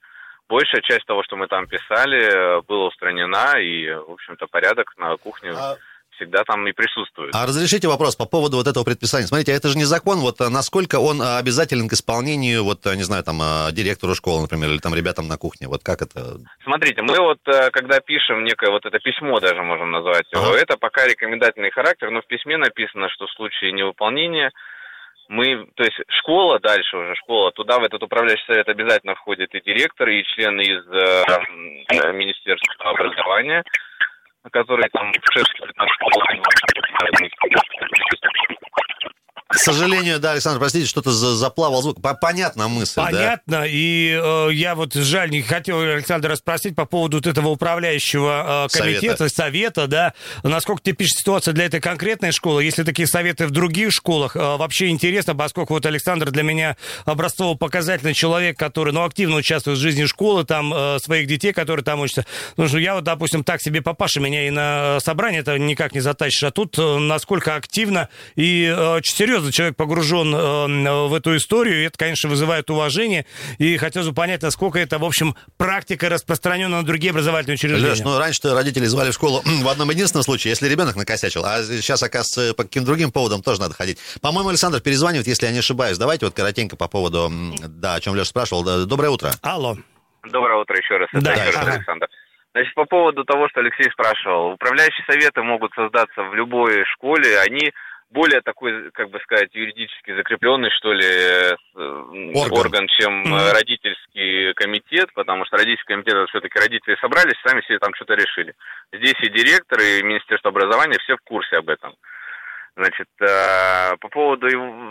большая 0.50 0.82
часть 0.82 1.06
того, 1.06 1.24
что 1.24 1.38
мы 1.38 1.48
там 1.48 1.68
писали, 1.68 2.20
э, 2.22 2.62
была 2.68 2.88
устранена, 2.88 3.60
и, 3.60 3.90
в 3.90 4.12
общем-то, 4.12 4.48
порядок 4.48 4.94
на 4.98 5.16
кухне 5.18 5.52
А- 5.52 5.78
всегда 6.20 6.44
там 6.44 6.68
и 6.68 6.72
присутствует. 6.72 7.34
А 7.34 7.46
разрешите 7.46 7.88
вопрос 7.88 8.16
по 8.16 8.26
поводу 8.26 8.58
вот 8.58 8.68
этого 8.68 8.84
предписания. 8.84 9.28
Смотрите, 9.28 9.54
а 9.54 9.56
это 9.56 9.70
же 9.70 9.78
не 9.78 9.86
закон, 9.86 10.20
вот 10.20 10.42
а, 10.42 10.50
насколько 10.50 11.00
он 11.00 11.22
а, 11.22 11.38
обязателен 11.38 11.88
к 11.88 11.94
исполнению, 11.94 12.64
вот, 12.64 12.86
не 12.86 13.04
знаю, 13.04 13.24
там, 13.24 13.40
директору 13.72 14.14
школы, 14.16 14.42
например, 14.42 14.70
или 14.70 14.80
там 14.80 14.94
ребятам 14.94 15.28
на 15.28 15.38
кухне, 15.38 15.68
вот 15.68 15.84
как 15.84 16.02
это? 16.02 16.38
Смотрите, 16.64 17.02
мы 17.02 17.16
вот, 17.18 17.40
э, 17.48 17.70
когда 17.72 18.00
пишем 18.00 18.44
некое 18.44 18.72
вот 18.72 18.86
это 18.86 19.00
письмо, 19.00 19.40
даже 19.40 19.62
можем 19.62 19.92
назвать 19.92 20.26
его, 20.32 20.50
Ага. 20.50 20.58
это 20.58 20.78
пока 20.78 21.08
рекомендательный 21.08 21.72
характер, 21.72 22.12
но 22.12 22.22
в 22.22 22.28
письме 22.28 22.58
написано, 22.58 23.10
что 23.10 23.28
в 23.28 23.32
случае 23.32 23.72
невыполнения 23.72 24.52
мы, 25.30 25.68
то 25.76 25.84
есть 25.84 25.98
школа 26.10 26.60
дальше 26.60 26.98
уже, 26.98 27.16
школа, 27.16 27.52
туда 27.52 27.80
в 27.80 27.84
этот 27.84 28.02
управляющий 28.02 28.46
совет 28.46 28.68
обязательно 28.68 29.16
входит 29.16 29.54
и 29.54 29.62
директор, 29.62 30.10
и 30.10 30.24
члены 30.24 30.62
из 30.62 30.84
э, 30.92 31.24
э, 31.94 32.12
Министерства 32.14 32.90
образования, 32.90 33.64
которые 34.52 34.90
там 34.90 35.12
шефствуют 35.32 35.76
на 35.78 35.88
школу. 35.88 36.24
К 39.50 39.58
сожалению, 39.58 40.20
да, 40.20 40.34
Александр, 40.34 40.60
простите, 40.60 40.86
что-то 40.86 41.10
за- 41.12 41.36
заплавал 41.36 41.82
звук. 41.82 42.00
По- 42.04 42.14
Понятна 42.14 42.68
мысль, 42.68 42.94
да? 42.98 43.06
Понятно, 43.06 43.66
и 43.68 44.12
э, 44.12 44.50
я 44.54 44.76
вот 44.76 44.94
жаль, 44.94 45.32
не 45.32 45.42
хотел 45.42 45.82
Александра 45.82 46.36
спросить 46.36 46.76
по 46.76 46.86
поводу 46.86 47.18
вот 47.18 47.26
этого 47.26 47.48
управляющего 47.50 48.68
э, 48.72 48.78
комитета, 48.78 49.28
совета. 49.30 49.88
да, 49.88 50.14
насколько 50.44 50.84
тебе 50.84 50.96
пишет 50.98 51.18
ситуация 51.20 51.54
для 51.56 51.66
этой 51.66 51.80
конкретной 51.80 52.32
школы, 52.32 52.64
если 52.64 52.84
такие 52.84 53.08
советы 53.08 53.48
в 53.48 53.52
других 53.52 53.92
школах, 53.92 54.36
э, 54.36 54.40
вообще 54.40 54.90
интересно, 54.90 55.36
поскольку 55.36 55.74
вот 55.74 55.86
Александр 55.88 56.30
для 56.30 56.44
меня 56.44 56.78
образцово-показательный 57.06 58.14
человек, 58.14 58.58
который, 58.58 58.94
ну, 58.94 59.04
активно 59.04 59.36
участвует 59.38 59.80
в 59.80 59.82
жизни 59.82 60.06
школы, 60.06 60.44
там, 60.46 60.72
э, 60.74 61.00
своих 61.00 61.26
детей, 61.28 61.54
которые 61.54 61.84
там 61.84 62.02
учатся, 62.02 62.26
потому 62.52 62.70
что 62.70 62.78
я 62.78 62.94
вот, 62.94 63.04
допустим, 63.04 63.44
так 63.44 63.62
себе 63.64 63.82
папаша, 63.82 64.20
меня 64.20 64.46
и 64.46 64.52
на 64.52 64.98
э, 64.98 65.00
собрание 65.04 65.42
это 65.42 65.58
никак 65.58 65.94
не 65.96 66.02
затащишь, 66.02 66.44
а 66.44 66.52
тут 66.52 66.78
э, 66.78 66.98
насколько 67.00 67.56
активно 67.56 68.10
и 68.36 68.66
э, 68.66 68.96
очень 68.98 69.39
серьезно 69.40 69.52
человек 69.52 69.76
погружен 69.76 70.36
э, 70.36 71.08
в 71.08 71.14
эту 71.14 71.36
историю, 71.36 71.82
и 71.82 71.86
это, 71.86 71.98
конечно, 71.98 72.30
вызывает 72.30 72.70
уважение, 72.70 73.26
и 73.58 73.78
хотелось 73.78 74.08
бы 74.10 74.14
понять, 74.14 74.42
насколько 74.42 74.80
это, 74.80 75.00
в 75.00 75.06
общем, 75.06 75.36
практика 75.58 76.10
распространена 76.10 76.78
на 76.78 76.86
другие 76.86 77.12
образовательные 77.12 77.56
учреждения. 77.56 77.92
Леш, 77.92 78.00
ну 78.00 78.18
раньше-то 78.18 78.54
родители 78.54 78.86
звали 78.86 79.12
в 79.12 79.14
школу 79.14 79.42
в 79.46 79.68
одном 79.68 79.90
единственном 79.90 80.24
случае, 80.24 80.52
если 80.52 80.68
ребенок 80.68 80.96
накосячил, 80.96 81.44
а 81.46 81.64
сейчас, 81.64 82.04
оказывается, 82.04 82.54
по 82.56 82.64
каким-то 82.64 82.88
другим 82.88 83.12
поводам 83.12 83.42
тоже 83.42 83.60
надо 83.62 83.74
ходить. 83.74 84.00
По-моему, 84.22 84.50
Александр 84.50 84.82
перезванивает, 84.82 85.28
если 85.28 85.46
я 85.46 85.52
не 85.52 85.60
ошибаюсь. 85.60 85.98
Давайте 85.98 86.26
вот 86.26 86.36
коротенько 86.36 86.76
по 86.76 86.88
поводу, 86.88 87.30
да, 87.68 87.96
о 87.96 88.00
чем 88.00 88.16
Леша 88.16 88.26
спрашивал. 88.26 88.86
Доброе 88.86 89.10
утро. 89.10 89.32
Алло. 89.42 89.78
Доброе 90.24 90.62
утро 90.62 90.78
еще 90.78 90.98
раз. 90.98 91.10
Это 91.14 91.24
Да, 91.24 91.34
еще 91.34 91.46
раз 91.46 91.56
ага. 91.56 91.72
Александр. 91.74 92.08
Значит, 92.54 92.74
по 92.74 92.86
поводу 92.86 93.24
того, 93.26 93.48
что 93.50 93.60
Алексей 93.62 93.90
спрашивал. 93.92 94.54
Управляющие 94.54 95.06
советы 95.06 95.44
могут 95.44 95.72
создаться 95.74 96.24
в 96.24 96.34
любой 96.34 96.84
школе. 96.96 97.40
Они 97.40 97.72
более 98.10 98.42
такой, 98.42 98.92
как 98.92 99.10
бы 99.10 99.20
сказать, 99.20 99.50
юридически 99.54 100.16
закрепленный, 100.16 100.72
что 100.72 100.94
ли, 100.94 101.06
э, 101.06 101.56
Орган. 102.34 102.60
орган, 102.60 102.88
чем 102.88 103.24
э, 103.24 103.52
родительский 103.54 104.54
комитет, 104.56 105.14
потому 105.14 105.46
что 105.46 105.58
родительский 105.58 105.94
комитет, 105.94 106.16
это 106.16 106.28
все-таки 106.28 106.60
родители 106.60 106.98
собрались, 107.00 107.38
сами 107.46 107.62
себе 107.62 107.78
там 107.80 107.94
что-то 107.94 108.16
решили. 108.16 108.54
Здесь 108.92 109.16
и 109.22 109.30
директор, 109.30 109.80
и 109.80 110.02
Министерство 110.04 110.50
образования, 110.50 110.98
все 111.04 111.18
в 111.18 111.22
курсе 111.22 111.58
об 111.58 111.70
этом. 111.70 111.94
Значит, 112.76 113.08
э, 113.22 113.98
по 113.98 114.08
поводу 114.10 114.48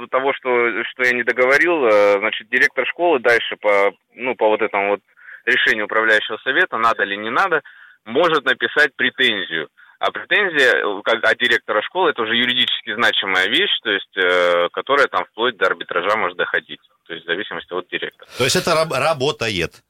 того, 0.09 0.33
что, 0.35 0.85
что 0.85 1.03
я 1.05 1.13
не 1.13 1.25
договорил, 1.25 1.91
значит, 2.21 2.49
директор 2.49 2.87
школы 2.87 3.19
дальше 3.19 3.57
по, 3.57 3.93
ну, 4.15 4.37
по 4.37 4.49
вот 4.49 4.63
этому 4.63 4.91
вот 4.91 5.01
решению 5.45 5.87
управляющего 5.87 6.37
совета, 6.39 6.77
надо 6.77 7.03
ли 7.05 7.17
не 7.17 7.31
надо, 7.31 7.63
может 8.05 8.45
написать 8.45 8.95
претензию. 8.97 9.69
А 10.01 10.13
претензия 10.13 10.77
э, 10.77 11.03
как 11.03 11.25
от 11.25 11.39
директора 11.39 11.83
школы 11.83 12.11
это 12.11 12.23
уже 12.23 12.37
юридически 12.37 12.95
значимая 12.95 13.49
вещь, 13.49 13.77
то 13.83 13.91
есть, 13.91 14.17
э, 14.17 14.69
которая 14.73 15.09
там 15.09 15.25
вплоть 15.27 15.57
до 15.57 15.67
арбитража 15.67 16.17
может 16.17 16.37
доходить, 16.37 16.81
то 17.07 17.15
есть 17.15 17.25
в 17.25 17.29
зависимости 17.29 17.73
от 17.73 17.89
директора. 17.89 18.29
То 18.39 18.45
есть 18.45 18.55
это 18.55 18.75
раб- 18.75 18.93
работает. 18.93 19.83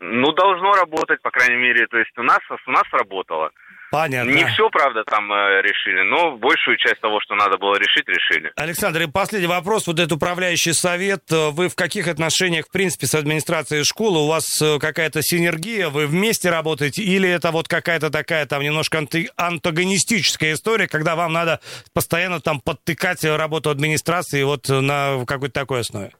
Ну, 0.00 0.30
должно 0.32 0.72
работать, 0.74 1.22
по 1.22 1.30
крайней 1.30 1.56
мере, 1.56 1.86
то 1.86 1.98
есть 1.98 2.16
у 2.18 2.22
нас, 2.22 2.38
у 2.66 2.70
нас 2.70 2.84
работало. 2.92 3.50
Понятно. 3.90 4.30
Не 4.30 4.44
все, 4.46 4.68
правда, 4.70 5.02
там 5.04 5.32
э, 5.32 5.62
решили, 5.62 6.02
но 6.02 6.36
большую 6.36 6.76
часть 6.76 7.00
того, 7.00 7.20
что 7.22 7.34
надо 7.34 7.56
было 7.56 7.74
решить, 7.76 8.06
решили. 8.06 8.52
Александр, 8.56 9.02
и 9.02 9.06
последний 9.06 9.48
вопрос. 9.48 9.86
Вот 9.86 9.98
этот 9.98 10.12
управляющий 10.12 10.74
совет, 10.74 11.22
э, 11.32 11.50
вы 11.50 11.68
в 11.68 11.74
каких 11.74 12.06
отношениях, 12.06 12.66
в 12.66 12.70
принципе, 12.70 13.06
с 13.06 13.14
администрацией 13.14 13.84
школы? 13.84 14.20
У 14.20 14.26
вас 14.26 14.44
э, 14.60 14.78
какая-то 14.78 15.22
синергия, 15.22 15.88
вы 15.88 16.06
вместе 16.06 16.50
работаете? 16.50 17.02
Или 17.02 17.30
это 17.30 17.50
вот 17.50 17.66
какая-то 17.66 18.10
такая 18.10 18.44
там 18.44 18.62
немножко 18.62 18.98
анти- 18.98 19.30
антагонистическая 19.36 20.52
история, 20.52 20.86
когда 20.86 21.16
вам 21.16 21.32
надо 21.32 21.60
постоянно 21.94 22.40
там 22.40 22.60
подтыкать 22.60 23.24
работу 23.24 23.70
администрации 23.70 24.42
вот 24.42 24.68
на 24.68 25.24
какой-то 25.26 25.54
такой 25.54 25.80
основе? 25.80 26.12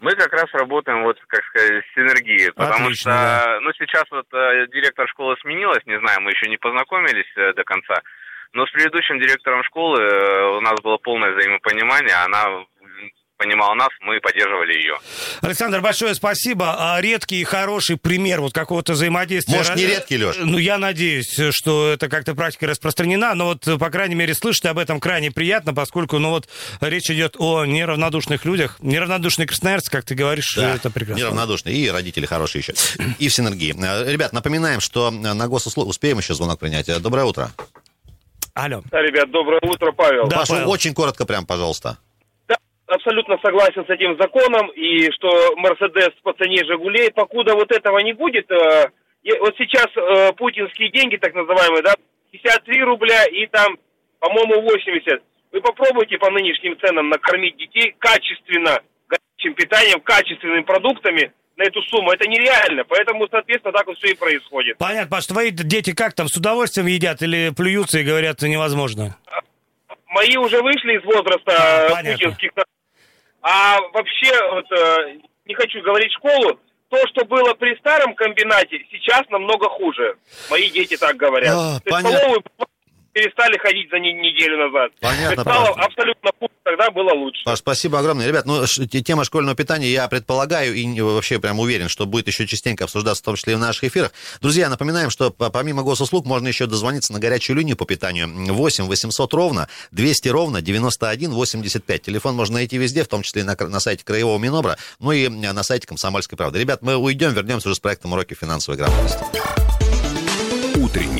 Мы 0.00 0.12
как 0.12 0.32
раз 0.32 0.46
работаем, 0.54 1.02
вот, 1.02 1.18
как 1.26 1.44
сказать, 1.44 1.84
с 1.84 1.94
синергией, 1.94 2.52
потому 2.52 2.86
Отлично, 2.86 2.94
что, 2.94 3.10
да. 3.10 3.58
ну, 3.60 3.72
сейчас 3.74 4.04
вот 4.10 4.26
э, 4.32 4.66
директор 4.72 5.06
школы 5.08 5.36
сменилась, 5.42 5.84
не 5.84 5.98
знаю, 5.98 6.22
мы 6.22 6.30
еще 6.30 6.48
не 6.48 6.56
познакомились 6.56 7.30
э, 7.36 7.52
до 7.52 7.64
конца, 7.64 8.00
но 8.54 8.66
с 8.66 8.70
предыдущим 8.70 9.20
директором 9.20 9.62
школы 9.64 10.00
э, 10.00 10.56
у 10.56 10.60
нас 10.60 10.80
было 10.82 10.96
полное 10.96 11.32
взаимопонимание, 11.32 12.14
она 12.14 12.64
понимала 13.40 13.74
нас, 13.74 13.88
мы 14.02 14.20
поддерживали 14.20 14.74
ее. 14.74 14.98
Александр, 15.40 15.80
большое 15.80 16.14
спасибо. 16.14 16.76
А 16.78 17.00
редкий 17.00 17.40
и 17.40 17.44
хороший 17.44 17.96
пример 17.96 18.40
вот 18.42 18.52
какого-то 18.52 18.92
взаимодействия. 18.92 19.56
Может, 19.56 19.76
не 19.76 19.86
редкий, 19.86 20.18
Леш? 20.18 20.36
Ну, 20.38 20.58
я 20.58 20.76
надеюсь, 20.76 21.40
что 21.50 21.88
это 21.90 22.08
как-то 22.08 22.34
практика 22.34 22.66
распространена, 22.66 23.34
но 23.34 23.46
вот, 23.46 23.64
по 23.78 23.90
крайней 23.90 24.14
мере, 24.14 24.34
слышать 24.34 24.66
об 24.66 24.78
этом 24.78 25.00
крайне 25.00 25.30
приятно, 25.30 25.72
поскольку, 25.72 26.18
ну 26.18 26.30
вот, 26.30 26.48
речь 26.82 27.10
идет 27.10 27.36
о 27.38 27.64
неравнодушных 27.64 28.44
людях. 28.44 28.76
Неравнодушные 28.80 29.46
красноярцы, 29.46 29.90
как 29.90 30.04
ты 30.04 30.14
говоришь, 30.14 30.52
Да, 30.56 30.74
это 30.74 30.90
прекрасно. 30.90 31.20
неравнодушные. 31.22 31.74
И 31.74 31.88
родители 31.90 32.26
хорошие 32.26 32.60
еще. 32.60 32.74
И 33.18 33.28
в 33.28 33.32
синергии. 33.34 33.74
Э, 33.82 34.10
Ребят, 34.12 34.32
напоминаем, 34.34 34.80
что 34.80 35.10
на 35.10 35.48
госуслуг... 35.48 35.88
Успеем 35.88 36.18
еще 36.18 36.34
звонок 36.34 36.60
принять. 36.60 36.88
Э, 36.90 36.98
Доброе 37.00 37.24
утро. 37.24 37.50
Алло. 38.54 38.82
Да, 38.90 39.00
ребят, 39.00 39.30
доброе 39.30 39.60
утро, 39.62 39.92
Павел. 39.92 40.26
Да, 40.28 40.38
Паша, 40.38 40.52
Павел. 40.52 40.70
очень 40.70 40.92
коротко 40.92 41.24
прям, 41.24 41.46
пожалуйста. 41.46 41.96
Абсолютно 42.90 43.38
согласен 43.40 43.86
с 43.86 43.90
этим 43.90 44.18
законом, 44.18 44.68
и 44.74 45.10
что 45.12 45.54
Мерседес 45.56 46.10
по 46.24 46.32
цене 46.32 46.64
Жигулей, 46.64 47.12
покуда 47.12 47.54
вот 47.54 47.70
этого 47.70 48.00
не 48.00 48.12
будет, 48.12 48.50
э, 48.50 48.90
вот 49.38 49.54
сейчас 49.58 49.86
э, 49.94 50.32
путинские 50.32 50.90
деньги, 50.90 51.16
так 51.16 51.32
называемые, 51.32 51.82
да, 51.82 51.94
53 52.32 52.82
рубля 52.82 53.26
и 53.26 53.46
там, 53.46 53.78
по-моему, 54.18 54.62
80. 54.62 55.22
Вы 55.52 55.60
попробуйте 55.60 56.18
по 56.18 56.30
нынешним 56.30 56.76
ценам 56.80 57.08
накормить 57.08 57.56
детей 57.56 57.94
качественно, 57.96 58.80
горячим 59.06 59.54
питанием, 59.54 60.00
качественными 60.00 60.62
продуктами 60.62 61.32
на 61.56 61.62
эту 61.62 61.82
сумму. 61.82 62.10
Это 62.10 62.28
нереально, 62.28 62.82
поэтому, 62.88 63.28
соответственно, 63.30 63.72
так 63.72 63.86
вот 63.86 63.98
все 63.98 64.14
и 64.14 64.16
происходит. 64.16 64.78
Понятно, 64.78 65.10
Паш, 65.10 65.26
твои 65.26 65.52
дети 65.52 65.94
как 65.94 66.14
там, 66.14 66.26
с 66.26 66.36
удовольствием 66.36 66.88
едят 66.88 67.22
или 67.22 67.52
плюются 67.56 68.00
и 68.00 68.04
говорят, 68.04 68.42
невозможно? 68.42 69.16
мои 70.10 70.36
уже 70.36 70.60
вышли 70.62 70.98
из 70.98 71.04
возраста 71.04 71.52
э, 71.52 71.90
понятно. 71.90 72.12
путинских. 72.12 72.50
А 73.42 73.80
вообще, 73.92 74.32
вот, 74.52 74.70
э, 74.72 75.18
не 75.46 75.54
хочу 75.54 75.80
говорить 75.82 76.12
школу, 76.12 76.58
то, 76.88 76.98
что 77.08 77.24
было 77.24 77.54
при 77.54 77.76
старом 77.78 78.14
комбинате, 78.14 78.84
сейчас 78.90 79.22
намного 79.30 79.68
хуже. 79.68 80.16
Мои 80.50 80.68
дети 80.70 80.96
так 80.96 81.16
говорят. 81.16 81.54
А, 81.56 81.80
То 81.80 81.96
есть 81.96 82.00
столовую 82.08 82.42
перестали 83.12 83.58
ходить 83.58 83.90
за 83.90 83.98
не- 83.98 84.12
неделю 84.12 84.58
назад. 84.68 84.92
Понятно, 85.00 85.42
стало 85.42 85.74
Паш. 85.74 85.86
абсолютно 85.86 86.30
пусто, 86.38 86.54
тогда 86.64 86.90
было 86.90 87.12
лучше. 87.14 87.42
Паш, 87.44 87.58
спасибо 87.58 87.98
огромное. 87.98 88.26
Ребят, 88.26 88.46
ну, 88.46 88.64
тема 88.66 89.24
школьного 89.24 89.56
питания, 89.56 89.88
я 89.90 90.06
предполагаю 90.08 90.74
и 90.74 91.00
вообще 91.00 91.38
прям 91.38 91.58
уверен, 91.58 91.88
что 91.88 92.06
будет 92.06 92.26
еще 92.28 92.46
частенько 92.46 92.84
обсуждаться, 92.84 93.22
в 93.22 93.24
том 93.26 93.36
числе 93.36 93.54
и 93.54 93.56
в 93.56 93.58
наших 93.58 93.84
эфирах. 93.84 94.12
Друзья, 94.40 94.68
напоминаем, 94.68 95.10
что 95.10 95.30
по- 95.30 95.50
помимо 95.50 95.82
госуслуг 95.82 96.24
можно 96.26 96.48
еще 96.48 96.66
дозвониться 96.66 97.12
на 97.12 97.18
горячую 97.18 97.56
линию 97.56 97.76
по 97.76 97.84
питанию 97.84 98.28
8 98.52 98.84
800 98.86 99.34
ровно 99.34 99.68
200 99.90 100.28
ровно 100.28 100.60
91 100.62 101.32
85. 101.32 102.02
Телефон 102.02 102.34
можно 102.36 102.54
найти 102.54 102.78
везде, 102.78 103.02
в 103.04 103.08
том 103.08 103.22
числе 103.22 103.42
и 103.42 103.44
на, 103.44 103.56
на 103.58 103.80
сайте 103.80 104.04
Краевого 104.04 104.38
Минобра, 104.38 104.76
ну 104.98 105.12
и 105.12 105.24
э, 105.26 105.28
на 105.52 105.62
сайте 105.62 105.86
Комсомольской 105.86 106.36
правды. 106.38 106.58
Ребят, 106.58 106.82
мы 106.82 106.96
уйдем, 106.96 107.32
вернемся 107.32 107.68
уже 107.68 107.76
с 107.76 107.80
проектом 107.80 108.12
«Уроки 108.12 108.34
финансовой 108.34 108.78
грамотности». 108.78 109.24
Утренний 110.78 111.19